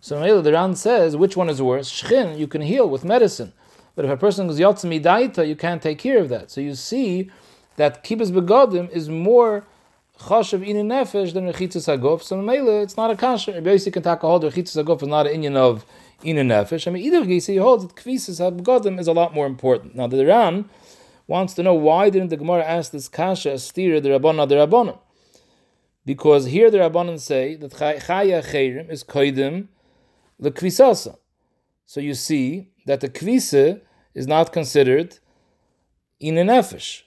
So 0.00 0.40
the 0.40 0.52
Ran 0.52 0.76
says, 0.76 1.14
which 1.14 1.36
one 1.36 1.50
is 1.50 1.60
worse? 1.60 1.90
Shchin, 1.90 2.38
you 2.38 2.46
can 2.46 2.62
heal 2.62 2.88
with 2.88 3.04
medicine. 3.04 3.52
But 3.94 4.06
if 4.06 4.10
a 4.10 4.16
person 4.16 4.46
goes 4.46 4.58
yotzmi 4.58 5.02
daita, 5.02 5.46
you 5.46 5.56
can't 5.56 5.82
take 5.82 5.98
care 5.98 6.20
of 6.20 6.30
that. 6.30 6.50
So 6.50 6.62
you 6.62 6.74
see 6.74 7.30
that 7.76 8.02
kibbutz 8.02 8.30
begodim 8.30 8.88
is 8.90 9.10
more 9.10 9.66
chashav 10.20 10.66
in 10.66 10.76
nefesh 10.88 11.32
than 11.32 11.46
rechitzas 11.52 11.86
hagof. 11.86 12.22
So 12.22 12.40
mele, 12.40 12.82
it's 12.82 12.96
not 12.96 13.10
a 13.10 13.14
kasher. 13.14 13.54
Rabbi 13.54 13.70
Yosi 13.70 13.92
can 13.92 14.02
take 14.02 14.22
a 14.22 14.26
hold. 14.26 14.44
Rechitzas 14.44 14.82
hagof 14.82 15.02
is 15.02 15.08
not 15.08 15.26
an 15.26 15.42
inyan 15.42 15.56
of 15.56 15.84
in 16.22 16.36
nefesh. 16.36 16.86
I 16.86 16.90
mean, 16.90 17.04
either 17.04 17.24
case, 17.24 17.46
he 17.46 17.56
holds 17.56 17.86
that 17.86 17.96
kvisas 17.96 18.60
begodim 18.60 18.98
is 18.98 19.08
a 19.08 19.12
lot 19.12 19.34
more 19.34 19.46
important. 19.46 19.94
Now 19.94 20.06
the 20.06 20.24
Ran 20.24 20.68
wants 21.26 21.54
to 21.54 21.62
know 21.62 21.74
why 21.74 22.10
didn't 22.10 22.28
the 22.28 22.36
Gemara 22.36 22.64
ask 22.64 22.92
this 22.92 23.08
kasha 23.08 23.58
steer 23.58 24.00
the 24.00 24.10
rabbana 24.10 24.48
the 24.48 24.54
rabbanon? 24.56 24.98
Because 26.04 26.46
here 26.46 26.70
the 26.70 26.78
rabbanon 26.78 27.18
say 27.18 27.56
that 27.56 27.72
chaya 27.72 28.44
chayrim 28.44 28.90
is 28.90 29.02
koidim 29.04 29.68
the 30.38 30.50
kvisasa. 30.50 31.16
So 31.84 32.00
you 32.00 32.14
see 32.14 32.70
that 32.86 33.00
the 33.00 33.08
kvisa 33.08 33.80
is 34.14 34.26
not 34.26 34.52
considered 34.52 35.18
in 36.20 36.34
nefesh. 36.34 37.02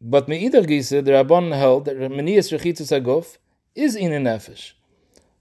But 0.00 0.28
me'ider 0.28 0.62
gise, 0.62 0.90
the 0.90 1.10
Rabban 1.10 1.56
held 1.56 1.86
that 1.86 1.96
Menias 1.96 2.56
Rechitzus 2.56 2.92
Aguf 2.96 3.36
is 3.74 3.96
in 3.96 4.12
a 4.12 4.18
nefesh. 4.18 4.72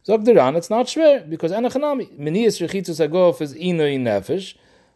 Zog 0.06 0.26
the 0.26 0.34
Ran, 0.34 0.56
it's 0.56 0.70
not 0.70 0.88
shver, 0.88 1.30
because 1.30 1.52
Anachanami, 1.52 2.18
Menias 2.18 2.60
Rechitzus 2.66 3.08
Aguf 3.08 3.40
is 3.42 3.56
ino 3.56 3.86
in 3.86 4.04
nefesh, 4.04 4.56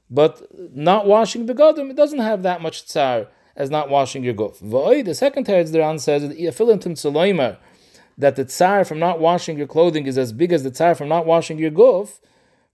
but 0.09 0.41
not 0.75 1.05
washing 1.05 1.47
begodim, 1.47 1.91
it 1.91 1.95
doesn't 1.95 2.19
have 2.19 2.41
that 2.43 2.61
much 2.61 2.85
tsar 2.85 3.27
as 3.55 3.69
not 3.69 3.89
washing 3.89 4.23
your 4.23 4.33
guf. 4.33 4.59
V'oi, 4.61 5.05
the 5.05 5.13
second 5.13 5.45
teretz 5.45 5.71
the 5.71 5.79
Ran 5.79 5.99
says 5.99 6.23
that 8.17 8.35
the 8.35 8.45
tsar 8.45 8.83
from 8.85 8.99
not 8.99 9.19
washing 9.19 9.57
your 9.57 9.67
clothing 9.67 10.07
is 10.07 10.17
as 10.17 10.33
big 10.33 10.51
as 10.51 10.63
the 10.63 10.71
tsar 10.71 10.95
from 10.95 11.07
not 11.07 11.25
washing 11.25 11.59
your 11.59 11.71
guf, 11.71 12.19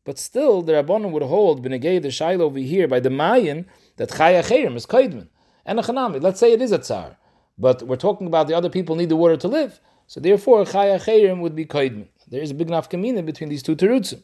but 0.06 0.18
still 0.18 0.62
the 0.62 0.72
Rabbanon 0.72 1.12
would 1.12 1.24
hold 1.24 1.66
Benegay 1.66 2.02
the 2.02 2.08
Shaila 2.08 2.42
over 2.42 2.60
here 2.60 2.88
by 2.88 3.02
the 3.02 3.10
Mayan 3.10 3.66
that 3.98 4.10
Chaya 4.10 4.76
is 4.76 4.86
Kaidman. 4.86 5.28
And 5.68 5.82
a 5.82 5.84
Chanami, 5.84 6.22
let's 6.24 6.40
say 6.40 6.54
it 6.54 6.62
is 6.62 6.72
a 6.72 6.80
Tsar, 6.80 7.18
but 7.58 7.84
we're 7.84 7.98
talking 7.98 8.26
about 8.26 8.48
the 8.48 8.54
other 8.54 8.70
people 8.70 8.96
need 8.96 9.10
the 9.10 9.18
water 9.18 9.36
to 9.36 9.50
live. 9.50 9.82
So 10.08 10.22
therefore 10.22 10.64
Chaya 10.64 10.98
Chayim 11.04 11.42
would 11.42 11.56
be 11.56 11.66
Kaidman. 11.66 12.08
There 12.30 12.42
is 12.42 12.52
a 12.52 12.54
big 12.54 12.70
nafkamina 12.70 13.26
between 13.26 13.50
these 13.50 13.62
two 13.62 13.76
terutzim. 13.76 14.24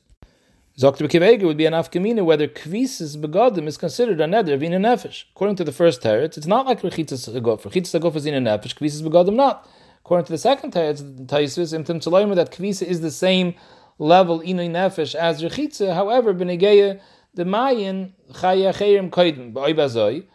Zokter 0.80 1.10
Kivega 1.10 1.44
would 1.44 1.58
be 1.58 1.66
an 1.66 1.74
afkamina 1.74 2.24
whether 2.24 2.48
kvisis 2.48 3.18
begodim 3.18 3.68
is 3.68 3.78
considered 3.78 4.22
a 4.22 4.26
neder 4.26 4.54
of 4.54 4.64
in 4.64 4.74
a 4.74 4.80
nefesh. 4.80 5.26
According 5.36 5.58
to 5.58 5.66
the 5.66 5.74
first 5.74 6.02
teretz, 6.02 6.38
it's 6.38 6.48
not 6.48 6.66
like 6.66 6.82
rechitzas 6.82 7.30
agof. 7.30 7.62
Rechitzas 7.64 8.00
agof 8.00 8.16
is 8.16 8.26
in 8.26 8.34
a 8.34 8.40
nefesh, 8.40 8.74
kvisis 8.76 9.02
begodim 9.02 9.36
not. 9.36 9.70
According 10.00 10.26
to 10.26 10.32
the 10.32 10.38
second 10.38 10.72
teretz, 10.72 11.28
Taisus 11.28 11.78
imtim 11.78 12.02
tzaloimer 12.02 12.36
that 12.36 12.52
kvisa 12.52 12.88
is 12.88 13.02
the 13.02 13.12
same 13.12 13.54
level 14.00 14.40
inay 14.40 14.70
nefesh 14.70 15.14
as 15.14 15.44
rechitza. 15.44 15.94
However, 15.94 16.34
b'negeya 16.34 17.02
the 17.34 17.44
mayin 17.44 18.14
chaya 18.32 18.74
chayim 18.74 19.12
ba'oibazoi. 19.12 20.26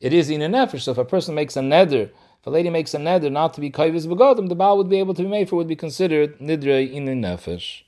It 0.00 0.12
is 0.12 0.30
in 0.30 0.42
a 0.42 0.48
nefesh. 0.48 0.82
So 0.82 0.92
if 0.92 0.98
a 0.98 1.04
person 1.04 1.34
makes 1.34 1.56
a 1.56 1.60
neder, 1.60 2.10
if 2.40 2.46
a 2.46 2.50
lady 2.50 2.70
makes 2.70 2.94
a 2.94 2.98
neder 2.98 3.32
not 3.32 3.54
to 3.54 3.60
be 3.60 3.70
koyvis 3.70 4.06
begodim, 4.06 4.48
the 4.48 4.54
baal 4.54 4.76
would 4.76 4.88
be 4.88 4.98
able 4.98 5.14
to 5.14 5.22
be 5.22 5.28
made 5.28 5.48
for 5.48 5.56
would 5.56 5.66
be 5.66 5.76
considered 5.76 6.38
nidre 6.38 6.90
in 6.90 7.08
a 7.08 7.12
nefesh. 7.12 7.82